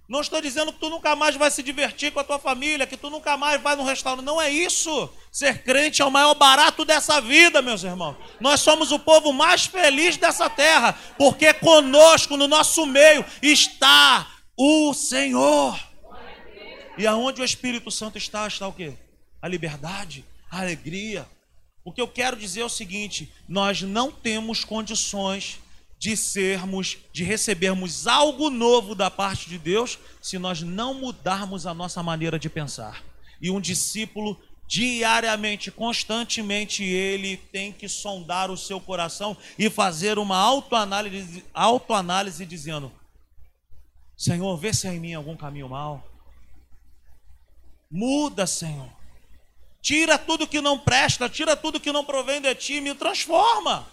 Não 0.10 0.22
estou 0.22 0.42
dizendo 0.42 0.74
que 0.74 0.80
tu 0.80 0.90
nunca 0.90 1.16
mais 1.16 1.36
vai 1.36 1.52
se 1.52 1.62
divertir 1.62 2.12
com 2.12 2.20
a 2.20 2.24
tua 2.24 2.40
família, 2.40 2.88
que 2.88 2.98
tu 2.98 3.12
nunca 3.12 3.38
mais 3.38 3.62
vai 3.62 3.76
no 3.76 3.84
restaurante. 3.84 4.26
Não 4.26 4.42
é 4.42 4.50
isso. 4.50 5.08
Ser 5.32 5.62
crente 5.62 6.02
é 6.02 6.06
o 6.06 6.10
maior 6.10 6.34
barato 6.34 6.84
dessa 6.84 7.22
vida, 7.22 7.62
meus 7.62 7.84
irmãos. 7.84 8.16
Nós 8.40 8.60
somos 8.60 8.92
o 8.92 8.98
povo 8.98 9.32
mais 9.32 9.68
feliz 9.68 10.18
dessa 10.18 10.50
terra, 10.50 10.98
porque 11.16 11.54
conosco, 11.54 12.36
no 12.36 12.48
nosso 12.48 12.88
meio, 12.88 13.24
está 13.40 14.28
o 14.58 14.96
Senhor. 14.96 15.80
E 16.98 17.06
aonde 17.06 17.42
o 17.42 17.46
Espírito 17.46 17.92
Santo 17.92 18.18
está, 18.18 18.48
está 18.48 18.68
o 18.68 18.74
quê? 18.74 18.98
A 19.40 19.48
liberdade, 19.48 20.26
a 20.50 20.62
alegria. 20.62 21.28
O 21.84 21.92
que 21.92 22.02
eu 22.02 22.08
quero 22.08 22.38
dizer 22.38 22.62
é 22.62 22.66
o 22.66 22.70
seguinte: 22.70 23.32
nós 23.48 23.82
não 23.82 24.12
temos 24.12 24.64
condições 24.64 25.60
de 25.98 26.16
sermos, 26.16 26.98
de 27.12 27.24
recebermos 27.24 28.08
algo 28.08 28.50
novo 28.50 28.96
da 28.96 29.12
parte 29.12 29.50
de 29.50 29.58
Deus, 29.58 30.00
se 30.22 30.40
nós 30.40 30.62
não 30.62 30.94
mudarmos 30.94 31.66
a 31.66 31.74
nossa 31.74 32.02
maneira 32.02 32.40
de 32.40 32.50
pensar. 32.50 33.04
E 33.42 33.52
um 33.52 33.60
discípulo 33.60 34.40
diariamente, 34.66 35.72
constantemente, 35.72 36.84
ele 36.84 37.38
tem 37.38 37.74
que 37.74 37.90
sondar 37.90 38.52
o 38.52 38.58
seu 38.58 38.80
coração 38.80 39.36
e 39.58 39.70
fazer 39.70 40.20
uma 40.20 40.38
autoanálise, 40.38 41.44
autoanálise 41.54 42.46
dizendo: 42.46 42.92
Senhor, 44.16 44.56
vê 44.58 44.74
se 44.74 44.88
há 44.88 44.94
em 44.94 45.00
mim 45.00 45.14
algum 45.14 45.36
caminho 45.36 45.68
mal. 45.68 46.08
Muda, 47.92 48.46
Senhor. 48.46 48.99
Tira 49.82 50.18
tudo 50.18 50.48
que 50.48 50.62
não 50.62 50.78
presta, 50.78 51.30
tira 51.30 51.56
tudo 51.56 51.80
que 51.80 51.92
não 51.92 52.04
provém 52.04 52.42
de 52.42 52.54
ti, 52.56 52.82
me 52.82 52.94
transforma. 52.94 53.88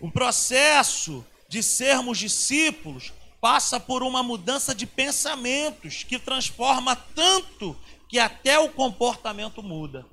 O 0.00 0.10
processo 0.10 1.24
de 1.48 1.62
sermos 1.62 2.18
discípulos 2.18 3.12
passa 3.40 3.78
por 3.78 4.02
uma 4.02 4.22
mudança 4.22 4.74
de 4.74 4.86
pensamentos 4.86 6.02
que 6.02 6.18
transforma 6.18 6.96
tanto 6.96 7.78
que 8.08 8.18
até 8.18 8.58
o 8.58 8.70
comportamento 8.70 9.62
muda. 9.62 10.06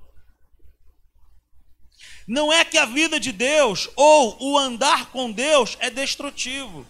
Não 2.28 2.52
é 2.52 2.66
que 2.66 2.78
a 2.78 2.86
vida 2.86 3.20
de 3.20 3.32
Deus 3.32 3.90
ou 3.96 4.38
o 4.42 4.58
andar 4.58 5.12
com 5.12 5.32
Deus 5.32 5.78
é 5.80 5.90
destrutivo. 5.90 6.86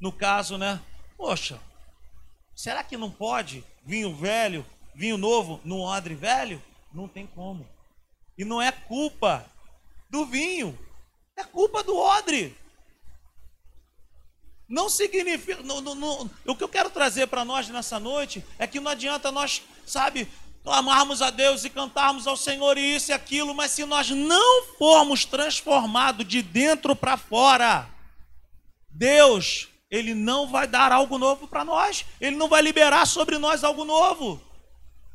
No 0.00 0.12
caso, 0.12 0.58
né? 0.58 0.80
Poxa, 1.16 1.60
será 2.54 2.82
que 2.84 2.96
não 2.96 3.10
pode 3.10 3.64
vinho 3.84 4.14
velho, 4.14 4.64
vinho 4.94 5.16
novo 5.16 5.60
num 5.64 5.80
odre 5.80 6.14
velho? 6.14 6.62
Não 6.92 7.08
tem 7.08 7.26
como. 7.26 7.66
E 8.36 8.44
não 8.44 8.60
é 8.60 8.72
culpa 8.72 9.44
do 10.08 10.26
vinho, 10.26 10.78
é 11.36 11.44
culpa 11.44 11.82
do 11.82 11.96
odre. 11.96 12.56
Não 14.68 14.88
significa. 14.88 15.62
Não, 15.62 15.80
não, 15.80 15.94
não, 15.94 16.30
o 16.46 16.54
que 16.54 16.62
eu 16.62 16.68
quero 16.68 16.90
trazer 16.90 17.26
para 17.26 17.44
nós 17.44 17.68
nessa 17.68 17.98
noite 17.98 18.44
é 18.58 18.66
que 18.66 18.78
não 18.78 18.90
adianta 18.90 19.32
nós, 19.32 19.62
sabe, 19.84 20.28
clamarmos 20.62 21.22
a 21.22 21.30
Deus 21.30 21.64
e 21.64 21.70
cantarmos 21.70 22.26
ao 22.26 22.36
Senhor 22.36 22.76
e 22.78 22.94
isso 22.94 23.10
e 23.10 23.14
aquilo, 23.14 23.54
mas 23.54 23.72
se 23.72 23.84
nós 23.84 24.10
não 24.10 24.64
formos 24.78 25.24
transformados 25.24 26.26
de 26.26 26.42
dentro 26.42 26.94
para 26.94 27.16
fora, 27.16 27.88
Deus 28.88 29.69
ele 29.90 30.14
não 30.14 30.46
vai 30.46 30.68
dar 30.68 30.92
algo 30.92 31.18
novo 31.18 31.48
para 31.48 31.64
nós, 31.64 32.04
ele 32.20 32.36
não 32.36 32.48
vai 32.48 32.62
liberar 32.62 33.06
sobre 33.06 33.38
nós 33.38 33.64
algo 33.64 33.84
novo. 33.84 34.40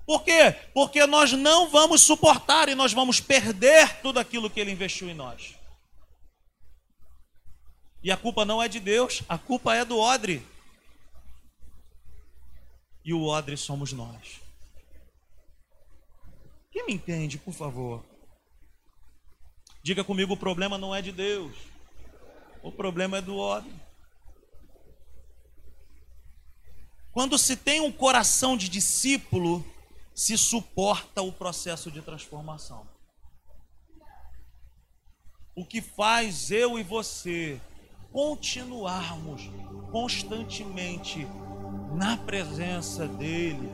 Por 0.05 0.23
quê? 0.23 0.51
Porque 0.73 1.05
nós 1.07 1.31
não 1.31 1.69
vamos 1.69 2.01
suportar 2.01 2.69
e 2.69 2.75
nós 2.75 2.93
vamos 2.93 3.19
perder 3.19 4.01
tudo 4.01 4.19
aquilo 4.19 4.49
que 4.49 4.59
ele 4.59 4.71
investiu 4.71 5.09
em 5.09 5.13
nós. 5.13 5.55
E 8.03 8.11
a 8.11 8.17
culpa 8.17 8.45
não 8.45 8.61
é 8.61 8.67
de 8.67 8.79
Deus, 8.79 9.23
a 9.27 9.37
culpa 9.37 9.73
é 9.73 9.83
do 9.83 9.97
odre. 9.97 10.45
E 13.03 13.13
o 13.13 13.23
odre 13.23 13.57
somos 13.57 13.93
nós. 13.93 14.41
Quem 16.71 16.85
me 16.85 16.93
entende, 16.93 17.37
por 17.37 17.53
favor? 17.53 18.03
Diga 19.81 20.03
comigo: 20.03 20.33
o 20.33 20.37
problema 20.37 20.77
não 20.77 20.93
é 20.93 21.01
de 21.01 21.11
Deus, 21.11 21.55
o 22.61 22.71
problema 22.71 23.17
é 23.17 23.21
do 23.21 23.37
odre. 23.37 23.84
Quando 27.15 27.37
se 27.37 27.55
tem 27.55 27.79
um 27.79 27.93
coração 27.93 28.57
de 28.57 28.67
discípulo, 28.67 29.65
se 30.13 30.37
suporta 30.37 31.21
o 31.21 31.31
processo 31.31 31.89
de 31.89 32.01
transformação. 32.01 32.85
O 35.55 35.65
que 35.65 35.79
faz 35.79 36.51
eu 36.51 36.77
e 36.77 36.83
você 36.83 37.57
continuarmos 38.11 39.49
constantemente 39.93 41.25
na 41.93 42.17
presença 42.17 43.07
dEle 43.07 43.69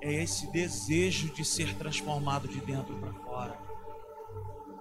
é 0.00 0.12
esse 0.12 0.46
desejo 0.52 1.34
de 1.34 1.44
ser 1.44 1.74
transformado 1.74 2.46
de 2.46 2.60
dentro 2.60 2.96
para 3.00 3.12
fora. 3.14 3.58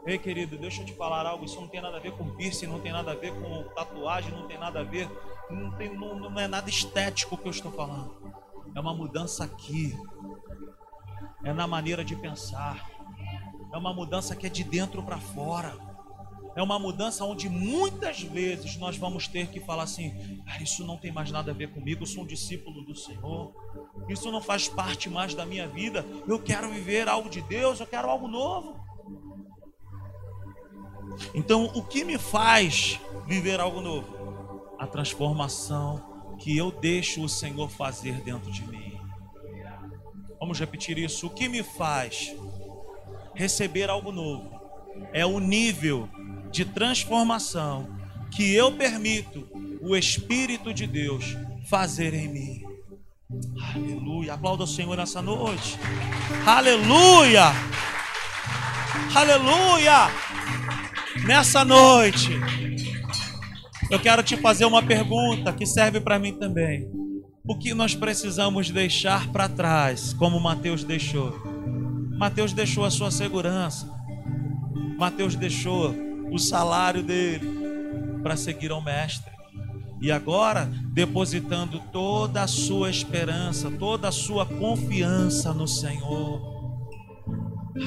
Ei, 0.05 0.19
querido, 0.19 0.59
deixa 0.59 0.83
eu 0.83 0.85
te 0.85 0.93
falar 0.93 1.25
algo. 1.25 1.45
Isso 1.45 1.59
não 1.59 1.67
tem 1.67 1.81
nada 1.81 1.97
a 1.97 1.99
ver 1.99 2.11
com 2.11 2.35
piercing, 2.35 2.67
não 2.67 2.79
tem 2.79 2.91
nada 2.91 3.13
a 3.13 3.15
ver 3.15 3.33
com 3.33 3.63
tatuagem, 3.75 4.31
não 4.31 4.47
tem 4.47 4.59
nada 4.59 4.81
a 4.81 4.83
ver, 4.83 5.09
não, 5.49 5.71
tem, 5.71 5.95
não, 5.95 6.17
não 6.17 6.39
é 6.39 6.47
nada 6.47 6.69
estético 6.69 7.37
que 7.37 7.47
eu 7.47 7.51
estou 7.51 7.71
falando. 7.71 8.33
É 8.75 8.79
uma 8.79 8.93
mudança 8.93 9.43
aqui, 9.43 9.97
é 11.43 11.51
na 11.53 11.67
maneira 11.67 12.03
de 12.03 12.15
pensar, 12.15 12.87
é 13.73 13.77
uma 13.77 13.93
mudança 13.93 14.35
que 14.35 14.45
é 14.45 14.49
de 14.49 14.63
dentro 14.63 15.01
para 15.03 15.17
fora. 15.17 15.73
É 16.55 16.63
uma 16.63 16.79
mudança 16.79 17.23
onde 17.23 17.47
muitas 17.47 18.21
vezes 18.21 18.75
nós 18.77 18.97
vamos 18.97 19.27
ter 19.27 19.47
que 19.47 19.59
falar 19.59 19.83
assim: 19.83 20.41
ah, 20.45 20.61
isso 20.61 20.85
não 20.85 20.97
tem 20.97 21.11
mais 21.11 21.31
nada 21.31 21.51
a 21.51 21.53
ver 21.53 21.71
comigo, 21.71 22.01
eu 22.01 22.07
sou 22.07 22.23
um 22.23 22.27
discípulo 22.27 22.83
do 22.83 22.95
Senhor, 22.95 23.53
isso 24.09 24.31
não 24.31 24.41
faz 24.41 24.67
parte 24.67 25.09
mais 25.09 25.33
da 25.33 25.45
minha 25.45 25.67
vida, 25.67 26.05
eu 26.27 26.39
quero 26.39 26.69
viver 26.69 27.07
algo 27.07 27.29
de 27.29 27.41
Deus, 27.41 27.79
eu 27.79 27.87
quero 27.87 28.09
algo 28.09 28.27
novo. 28.27 28.79
Então, 31.33 31.65
o 31.75 31.83
que 31.83 32.03
me 32.03 32.17
faz 32.17 32.99
viver 33.27 33.59
algo 33.59 33.81
novo? 33.81 34.18
A 34.79 34.87
transformação 34.87 36.35
que 36.39 36.57
eu 36.57 36.71
deixo 36.71 37.21
o 37.21 37.29
Senhor 37.29 37.69
fazer 37.69 38.21
dentro 38.21 38.51
de 38.51 38.65
mim. 38.65 38.97
Vamos 40.39 40.59
repetir 40.59 40.97
isso. 40.97 41.27
O 41.27 41.29
que 41.29 41.47
me 41.49 41.61
faz 41.61 42.33
receber 43.35 43.89
algo 43.89 44.11
novo 44.11 44.49
é 45.13 45.25
o 45.25 45.39
nível 45.39 46.09
de 46.49 46.65
transformação 46.65 47.99
que 48.31 48.53
eu 48.53 48.71
permito 48.71 49.47
o 49.81 49.95
Espírito 49.95 50.73
de 50.73 50.87
Deus 50.87 51.37
fazer 51.67 52.13
em 52.13 52.27
mim. 52.27 52.63
Aleluia. 53.75 54.33
Aplauda 54.33 54.63
o 54.63 54.67
Senhor 54.67 54.97
nessa 54.97 55.21
noite. 55.21 55.77
Aleluia. 56.45 57.51
Aleluia. 59.13 60.07
Nessa 61.25 61.63
noite, 61.65 62.29
eu 63.89 63.99
quero 63.99 64.21
te 64.21 64.37
fazer 64.37 64.65
uma 64.65 64.83
pergunta 64.83 65.51
que 65.51 65.65
serve 65.65 65.99
para 65.99 66.19
mim 66.19 66.33
também. 66.33 66.89
O 67.43 67.57
que 67.57 67.73
nós 67.73 67.95
precisamos 67.95 68.69
deixar 68.69 69.27
para 69.31 69.49
trás, 69.49 70.13
como 70.13 70.39
Mateus 70.39 70.83
deixou? 70.83 71.33
Mateus 72.17 72.53
deixou 72.53 72.85
a 72.85 72.91
sua 72.91 73.09
segurança. 73.09 73.89
Mateus 74.97 75.35
deixou 75.35 75.95
o 76.31 76.37
salário 76.37 77.01
dele 77.01 77.49
para 78.21 78.35
seguir 78.35 78.69
ao 78.71 78.83
Mestre. 78.83 79.31
E 80.01 80.11
agora, 80.11 80.65
depositando 80.93 81.79
toda 81.91 82.43
a 82.43 82.47
sua 82.47 82.89
esperança, 82.89 83.71
toda 83.71 84.09
a 84.09 84.11
sua 84.11 84.45
confiança 84.45 85.53
no 85.53 85.67
Senhor. 85.67 86.41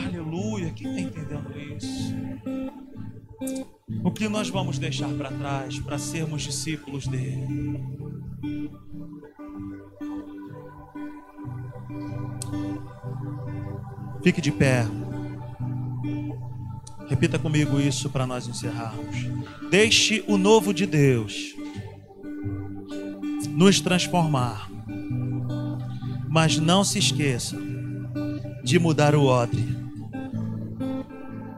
Aleluia, 0.06 0.70
quem 0.72 0.88
está 0.90 1.00
entendendo 1.00 1.58
isso? 1.76 2.14
O 4.04 4.10
que 4.10 4.28
nós 4.28 4.48
vamos 4.48 4.78
deixar 4.78 5.08
para 5.10 5.30
trás 5.30 5.78
para 5.80 5.98
sermos 5.98 6.42
discípulos 6.42 7.06
dele? 7.06 7.46
Fique 14.22 14.40
de 14.40 14.52
pé. 14.52 14.86
Repita 17.08 17.38
comigo 17.38 17.80
isso 17.80 18.08
para 18.08 18.26
nós 18.26 18.46
encerrarmos. 18.46 19.16
Deixe 19.70 20.24
o 20.26 20.38
novo 20.38 20.72
de 20.72 20.86
Deus 20.86 21.54
nos 23.50 23.80
transformar. 23.80 24.70
Mas 26.28 26.56
não 26.58 26.82
se 26.82 26.98
esqueça 26.98 27.58
de 28.64 28.78
mudar 28.78 29.14
o 29.14 29.24
odre, 29.24 29.76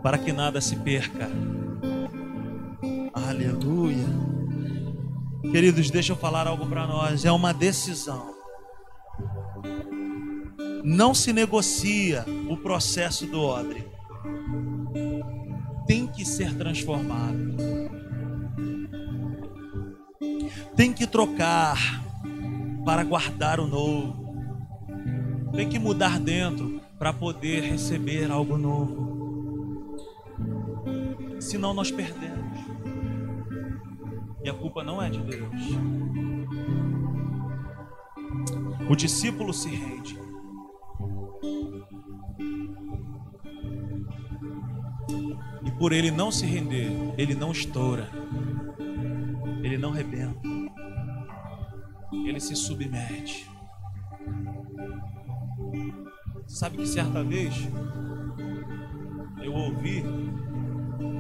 para 0.03 0.18
que 0.18 0.33
nada 0.33 0.61
se 0.61 0.75
perca. 0.77 1.31
Aleluia. 3.29 4.07
Queridos, 5.51 5.91
deixa 5.91 6.13
eu 6.13 6.17
falar 6.17 6.47
algo 6.47 6.67
para 6.67 6.87
nós. 6.87 7.25
É 7.25 7.33
uma 7.33 7.53
decisão. 7.53 8.35
Não 10.83 11.15
se 11.15 11.33
negocia 11.33 12.25
o 12.49 12.57
processo 12.57 13.27
do 13.27 13.41
odre 13.41 13.95
tem 15.87 16.07
que 16.07 16.25
ser 16.25 16.55
transformado. 16.57 17.55
Tem 20.77 20.93
que 20.93 21.07
trocar 21.07 22.03
para 22.85 23.05
guardar 23.05 23.61
o 23.61 23.67
novo. 23.67 24.25
Tem 25.55 25.69
que 25.69 25.79
mudar 25.79 26.19
dentro 26.19 26.81
para 26.99 27.13
poder 27.13 27.63
receber 27.63 28.31
algo 28.31 28.57
novo. 28.57 29.97
Senão 31.39 31.75
nós 31.75 31.91
perdemos. 31.91 32.63
E 34.45 34.51
a 34.51 34.55
culpa 34.55 34.85
não 34.85 35.03
é 35.03 35.11
de 35.11 35.21
Deus. 35.21 35.61
O 38.89 38.95
discípulo 38.95 39.53
se 39.53 39.71
rende. 39.71 40.25
por 45.85 45.93
ele 45.93 46.11
não 46.11 46.33
se 46.33 46.47
render, 46.47 46.91
ele 47.19 47.35
não 47.35 47.53
estoura, 47.53 48.09
ele 49.63 49.77
não 49.77 49.91
rebenta, 49.91 50.49
ele 52.11 52.41
se 52.41 52.57
submete. 52.57 53.51
Sabe 56.47 56.79
que 56.79 56.87
certa 56.87 57.23
vez 57.23 57.55
eu 59.43 59.53
ouvi 59.53 60.03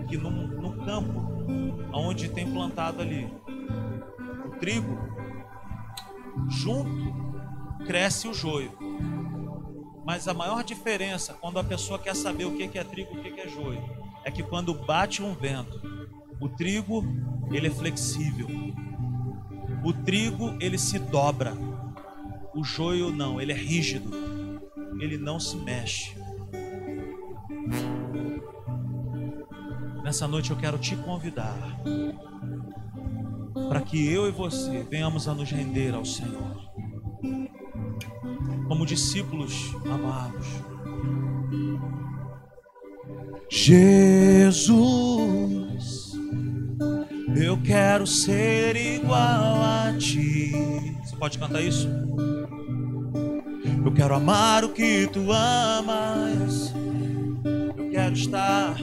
que 0.08 0.16
num 0.16 0.84
campo 0.84 1.34
onde 1.92 2.28
tem 2.28 2.50
plantado 2.50 3.02
ali 3.02 3.28
o 4.46 4.50
trigo, 4.58 4.98
junto 6.48 7.24
cresce 7.86 8.28
o 8.28 8.34
joio. 8.34 8.72
Mas 10.04 10.28
a 10.28 10.34
maior 10.34 10.62
diferença 10.62 11.34
quando 11.34 11.58
a 11.58 11.64
pessoa 11.64 11.98
quer 11.98 12.14
saber 12.14 12.44
o 12.44 12.56
que 12.56 12.78
é 12.78 12.84
trigo 12.84 13.14
e 13.14 13.18
o 13.18 13.22
que 13.22 13.40
é 13.40 13.48
joio 13.48 13.82
é 14.24 14.30
que 14.30 14.42
quando 14.42 14.74
bate 14.74 15.22
um 15.22 15.34
vento, 15.34 15.80
o 16.40 16.48
trigo 16.48 17.04
ele 17.52 17.68
é 17.68 17.70
flexível. 17.70 18.48
O 19.84 19.92
trigo 19.92 20.56
ele 20.60 20.78
se 20.78 20.98
dobra. 20.98 21.54
O 22.54 22.64
joio 22.64 23.10
não, 23.10 23.40
ele 23.40 23.52
é 23.52 23.56
rígido. 23.56 24.10
Ele 25.00 25.18
não 25.18 25.38
se 25.38 25.56
mexe. 25.56 26.16
Nessa 30.04 30.28
noite 30.28 30.50
eu 30.50 30.56
quero 30.56 30.76
te 30.76 30.94
convidar 30.96 31.56
para 33.68 33.80
que 33.80 34.06
eu 34.06 34.28
e 34.28 34.30
você 34.30 34.86
venhamos 34.88 35.26
a 35.26 35.34
nos 35.34 35.50
render 35.50 35.94
ao 35.94 36.04
Senhor. 36.04 36.62
Como 38.68 38.84
discípulos 38.84 39.74
amados 39.90 40.46
Jesus, 43.48 44.74
eu 47.36 47.56
quero 47.62 48.06
ser 48.06 48.76
igual 48.76 49.62
a 49.62 49.94
ti. 49.98 50.52
Você 51.02 51.16
pode 51.16 51.38
cantar 51.38 51.62
isso? 51.62 51.88
Eu 53.84 53.92
quero 53.92 54.14
amar 54.14 54.64
o 54.64 54.70
que 54.70 55.06
tu 55.06 55.30
amas. 55.30 56.74
Eu 57.78 57.90
quero 57.90 58.14
estar. 58.14 58.76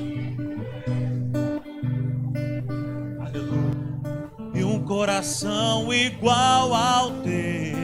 Coração 4.92 5.94
igual 5.94 6.74
ao 6.74 7.12
teu, 7.22 7.78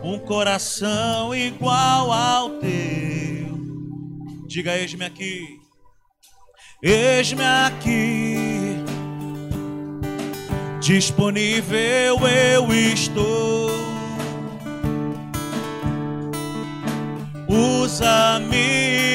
um 0.00 0.16
coração 0.16 1.34
igual 1.34 2.12
ao 2.12 2.50
teu. 2.60 3.58
Diga, 4.46 4.78
eis-me 4.78 5.04
aqui, 5.04 5.58
eis-me 6.80 7.42
aqui, 7.42 8.76
disponível 10.78 12.20
eu 12.28 12.72
estou. 12.72 13.72
Usa-me 17.48 19.11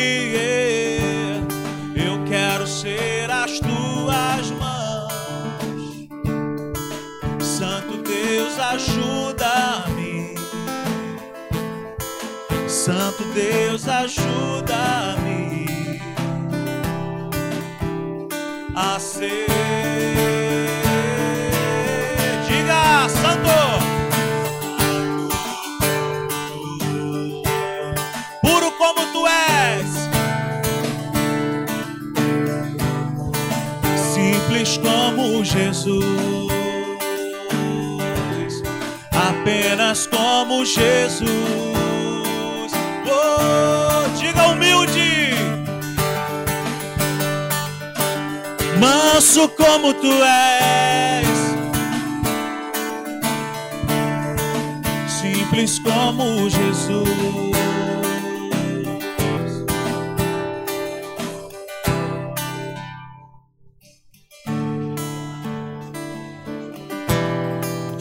Santo 12.88 13.26
Deus, 13.34 13.86
ajuda-me 13.86 15.68
a 18.74 18.98
ser. 18.98 19.46
Diga, 22.48 23.10
Santo. 23.10 23.60
Puro 28.42 28.72
como 28.78 29.06
tu 29.12 29.28
és 29.28 30.08
simples 34.14 34.78
como 34.78 35.44
Jesus, 35.44 36.00
apenas 39.12 40.08
como 40.08 40.64
Jesus. 40.64 41.68
Diga 44.20 44.48
humilde, 44.48 45.34
manso 48.80 49.50
como 49.50 49.94
tu 49.94 50.12
és, 50.24 51.28
simples 55.08 55.80
como 55.80 56.50
Jesus. 56.50 57.48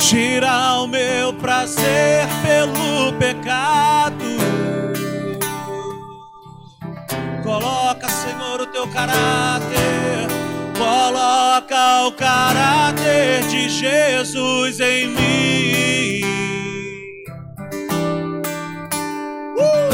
Tira 0.09 0.83
o 0.83 0.87
meu 0.87 1.33
prazer 1.35 2.29
pelo 2.45 3.13
pecado. 3.19 4.26
Coloca, 7.59 8.07
Senhor, 8.11 8.61
o 8.61 8.67
teu 8.67 8.87
caráter. 8.89 10.29
Coloca 10.77 12.07
o 12.07 12.13
caráter 12.13 13.43
de 13.49 13.71
Jesus 13.71 14.79
em 14.79 15.07
mim. 15.07 16.21
Uh! 19.57 19.89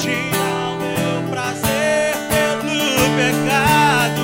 Tira 0.00 0.48
o 0.70 0.78
meu 0.80 1.30
prazer 1.30 2.16
pelo 2.30 2.96
pecado. 3.18 4.22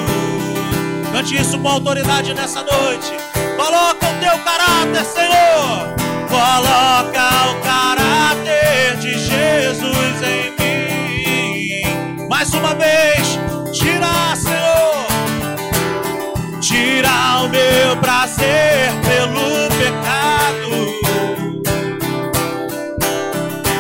Cante 1.13 1.37
isso 1.39 1.59
com 1.59 1.69
autoridade 1.69 2.33
nessa 2.33 2.63
noite. 2.63 3.13
Coloca 3.55 4.07
o 4.07 4.15
teu 4.19 4.39
caráter, 4.39 5.05
Senhor. 5.05 5.95
Coloca 6.31 7.51
o 7.51 7.61
caráter 7.63 8.06
uma 12.57 12.75
vez, 12.75 13.39
tira, 13.73 14.35
Senhor. 14.37 15.07
Tira 16.61 17.43
o 17.45 17.49
meu 17.49 17.97
prazer 18.01 18.93
pelo 19.07 19.69
pecado. 19.79 20.71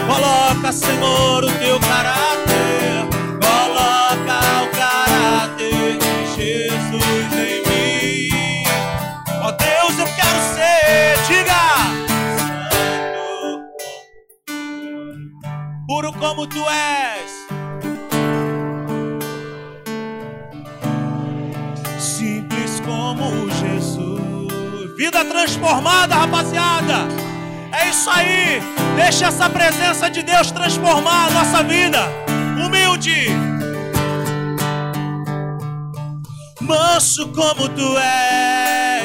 Coloca, 0.06 0.72
Senhor, 0.72 1.44
o 1.44 1.50
teu 1.52 1.80
caráter. 1.80 3.06
Coloca 3.42 4.38
o 4.62 4.68
caráter 4.76 5.98
de 5.98 6.26
Jesus 6.36 7.32
em 7.32 7.62
mim. 7.68 8.64
Ó 9.42 9.50
Deus, 9.52 9.98
eu 9.98 10.06
quero 10.14 10.40
ser, 10.54 11.18
diga, 11.26 11.62
Santo, 12.38 13.64
puro 15.88 16.12
como 16.14 16.46
tu 16.46 16.64
és, 16.68 17.35
transformada, 25.26 26.14
rapaziada. 26.14 27.08
É 27.72 27.88
isso 27.90 28.08
aí, 28.08 28.62
deixa 28.96 29.26
essa 29.26 29.50
presença 29.50 30.08
de 30.08 30.22
Deus 30.22 30.50
transformar 30.50 31.26
a 31.26 31.30
nossa 31.30 31.62
vida, 31.62 32.00
humilde 32.64 33.30
manso 36.66 37.28
como 37.28 37.68
tu 37.68 37.96
és. 37.98 38.95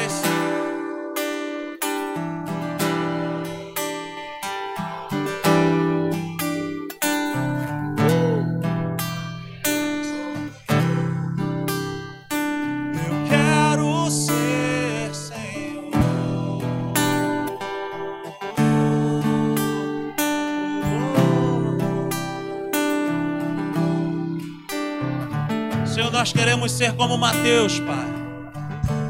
Senhor, 25.92 26.10
nós 26.10 26.32
queremos 26.32 26.72
ser 26.72 26.94
como 26.94 27.18
Mateus, 27.18 27.78
Pai, 27.80 28.06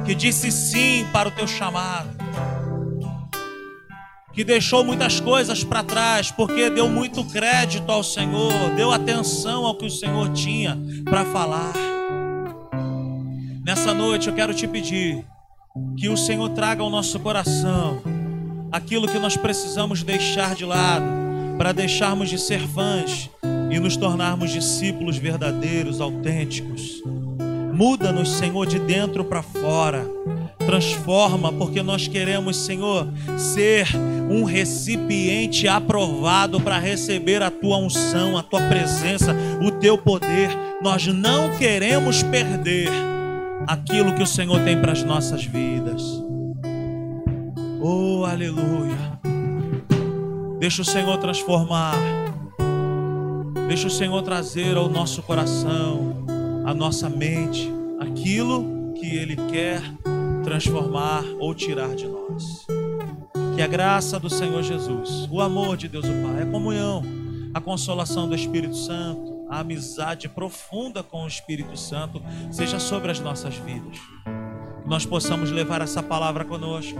que 0.04 0.16
disse 0.16 0.50
sim 0.50 1.06
para 1.12 1.28
o 1.28 1.32
teu 1.32 1.46
chamado, 1.46 2.10
que 4.32 4.42
deixou 4.42 4.82
muitas 4.82 5.20
coisas 5.20 5.62
para 5.62 5.84
trás, 5.84 6.32
porque 6.32 6.68
deu 6.70 6.88
muito 6.88 7.24
crédito 7.26 7.88
ao 7.88 8.02
Senhor, 8.02 8.52
deu 8.74 8.90
atenção 8.90 9.64
ao 9.64 9.76
que 9.76 9.86
o 9.86 9.90
Senhor 9.90 10.32
tinha 10.32 10.76
para 11.04 11.24
falar. 11.26 11.72
Nessa 13.64 13.94
noite 13.94 14.28
eu 14.28 14.34
quero 14.34 14.52
te 14.52 14.66
pedir 14.66 15.24
que 15.96 16.08
o 16.08 16.16
Senhor 16.16 16.48
traga 16.48 16.82
ao 16.82 16.90
nosso 16.90 17.20
coração 17.20 18.02
aquilo 18.72 19.06
que 19.06 19.20
nós 19.20 19.36
precisamos 19.36 20.02
deixar 20.02 20.56
de 20.56 20.64
lado 20.64 21.06
para 21.56 21.70
deixarmos 21.70 22.28
de 22.28 22.38
ser 22.38 22.66
fãs 22.66 23.30
e 23.72 23.80
nos 23.80 23.96
tornarmos 23.96 24.50
discípulos 24.50 25.16
verdadeiros, 25.16 26.00
autênticos. 26.00 27.02
Muda-nos, 27.72 28.30
Senhor, 28.32 28.66
de 28.66 28.78
dentro 28.78 29.24
para 29.24 29.42
fora. 29.42 30.06
Transforma, 30.58 31.50
porque 31.50 31.82
nós 31.82 32.06
queremos, 32.06 32.56
Senhor, 32.56 33.08
ser 33.36 33.88
um 34.30 34.44
recipiente 34.44 35.66
aprovado 35.66 36.60
para 36.60 36.78
receber 36.78 37.42
a 37.42 37.50
tua 37.50 37.78
unção, 37.78 38.36
a 38.36 38.42
tua 38.42 38.60
presença, 38.60 39.34
o 39.62 39.70
teu 39.70 39.96
poder. 39.96 40.50
Nós 40.82 41.06
não 41.06 41.56
queremos 41.56 42.22
perder 42.22 42.90
aquilo 43.66 44.14
que 44.14 44.22
o 44.22 44.26
Senhor 44.26 44.60
tem 44.60 44.78
para 44.78 44.92
as 44.92 45.02
nossas 45.02 45.44
vidas. 45.44 46.02
Oh, 47.80 48.24
aleluia. 48.26 49.18
Deixa 50.60 50.82
o 50.82 50.84
Senhor 50.84 51.16
transformar. 51.16 52.21
Deixa 53.68 53.86
o 53.86 53.90
Senhor 53.90 54.22
trazer 54.22 54.76
ao 54.76 54.88
nosso 54.88 55.22
coração, 55.22 56.24
à 56.64 56.74
nossa 56.74 57.08
mente, 57.08 57.72
aquilo 58.00 58.92
que 58.94 59.16
Ele 59.16 59.36
quer 59.50 59.82
transformar 60.42 61.24
ou 61.38 61.54
tirar 61.54 61.94
de 61.94 62.06
nós. 62.06 62.66
Que 63.54 63.62
a 63.62 63.66
graça 63.66 64.18
do 64.18 64.30
Senhor 64.30 64.62
Jesus, 64.62 65.28
o 65.30 65.40
amor 65.40 65.76
de 65.76 65.88
Deus 65.88 66.04
o 66.04 66.22
Pai, 66.22 66.42
a 66.42 66.46
comunhão, 66.46 67.02
a 67.54 67.60
consolação 67.60 68.28
do 68.28 68.34
Espírito 68.34 68.76
Santo, 68.76 69.46
a 69.48 69.60
amizade 69.60 70.28
profunda 70.28 71.02
com 71.02 71.24
o 71.24 71.28
Espírito 71.28 71.76
Santo 71.76 72.22
seja 72.50 72.78
sobre 72.78 73.10
as 73.10 73.20
nossas 73.20 73.54
vidas. 73.56 73.98
Que 74.82 74.88
nós 74.88 75.04
possamos 75.04 75.50
levar 75.50 75.80
essa 75.82 76.02
palavra 76.02 76.44
conosco 76.44 76.98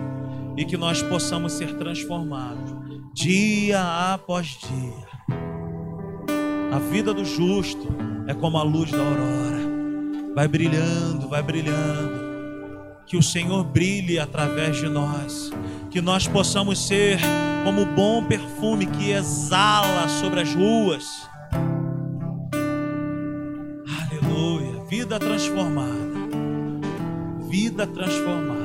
e 0.57 0.65
que 0.65 0.77
nós 0.77 1.03
possamos 1.03 1.53
ser 1.53 1.77
transformados 1.79 2.71
dia 3.15 4.13
após 4.15 4.59
dia. 4.59 5.12
A 6.73 6.79
vida 6.79 7.13
do 7.13 7.23
justo 7.23 7.87
é 8.27 8.33
como 8.33 8.57
a 8.57 8.63
luz 8.63 8.91
da 8.91 8.97
aurora, 8.97 9.61
vai 10.35 10.49
brilhando, 10.49 11.29
vai 11.29 11.43
brilhando. 11.43 12.23
que 13.05 13.17
o 13.19 13.23
Senhor 13.23 13.63
brilhe 13.63 14.19
através 14.19 14.79
de 14.79 14.89
nós, 14.89 15.53
que 15.91 16.01
nós 16.01 16.27
possamos 16.27 16.79
ser 16.87 17.19
como 17.63 17.83
o 17.83 17.87
bom 17.87 18.25
perfume 18.25 18.87
que 18.87 19.11
exala 19.11 20.09
sobre 20.09 20.41
as 20.41 20.55
ruas. 20.55 21.29
Aleluia, 24.01 24.83
vida 24.89 25.19
transformada, 25.19 25.93
vida 27.51 27.87
transformada. 27.87 28.63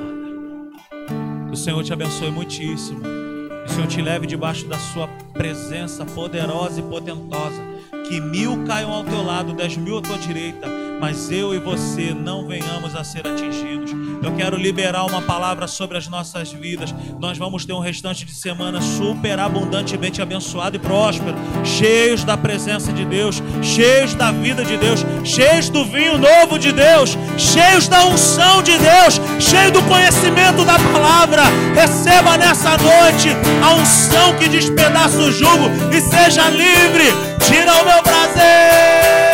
Que 1.47 1.53
o 1.53 1.57
Senhor 1.57 1.83
te 1.83 1.91
abençoe 1.91 2.31
muitíssimo. 2.31 3.01
Que 3.01 3.71
o 3.71 3.75
Senhor 3.75 3.87
te 3.87 4.01
leve 4.01 4.25
debaixo 4.25 4.65
da 4.65 4.79
sua 4.79 5.09
presença 5.33 6.05
poderosa 6.05 6.79
e 6.79 6.83
potentosa. 6.83 7.76
Que 8.07 8.21
mil 8.21 8.63
caiam 8.65 8.91
ao 8.91 9.03
teu 9.03 9.21
lado, 9.21 9.53
dez 9.53 9.75
mil 9.75 9.97
à 9.97 10.01
tua 10.01 10.17
direita 10.17 10.86
mas 10.99 11.31
eu 11.31 11.53
e 11.53 11.59
você 11.59 12.13
não 12.13 12.47
venhamos 12.47 12.95
a 12.95 13.03
ser 13.03 13.27
atingidos. 13.27 13.91
Eu 14.23 14.35
quero 14.35 14.57
liberar 14.57 15.05
uma 15.05 15.21
palavra 15.21 15.67
sobre 15.67 15.97
as 15.97 16.07
nossas 16.07 16.51
vidas. 16.51 16.93
Nós 17.19 17.37
vamos 17.37 17.65
ter 17.65 17.73
um 17.73 17.79
restante 17.79 18.25
de 18.25 18.33
semana 18.33 18.81
super 18.81 19.39
abundantemente 19.39 20.21
abençoado 20.21 20.75
e 20.75 20.79
próspero, 20.79 21.35
cheios 21.63 22.23
da 22.23 22.35
presença 22.35 22.91
de 22.91 23.05
Deus, 23.05 23.41
cheios 23.61 24.15
da 24.15 24.31
vida 24.31 24.65
de 24.65 24.77
Deus, 24.77 25.05
cheios 25.23 25.69
do 25.69 25.85
vinho 25.85 26.17
novo 26.17 26.57
de 26.57 26.71
Deus, 26.71 27.17
cheios 27.37 27.87
da 27.87 28.05
unção 28.05 28.63
de 28.63 28.77
Deus, 28.77 29.21
cheios 29.39 29.71
do 29.71 29.81
conhecimento 29.83 30.65
da 30.65 30.77
palavra. 30.79 31.43
Receba 31.75 32.37
nessa 32.37 32.71
noite 32.77 33.29
a 33.63 33.75
unção 33.75 34.35
que 34.37 34.49
despedaça 34.49 35.17
o 35.17 35.31
jugo 35.31 35.69
e 35.93 36.01
seja 36.01 36.49
livre. 36.49 37.05
Tira 37.45 37.81
o 37.81 37.85
meu 37.85 38.03
prazer. 38.03 39.26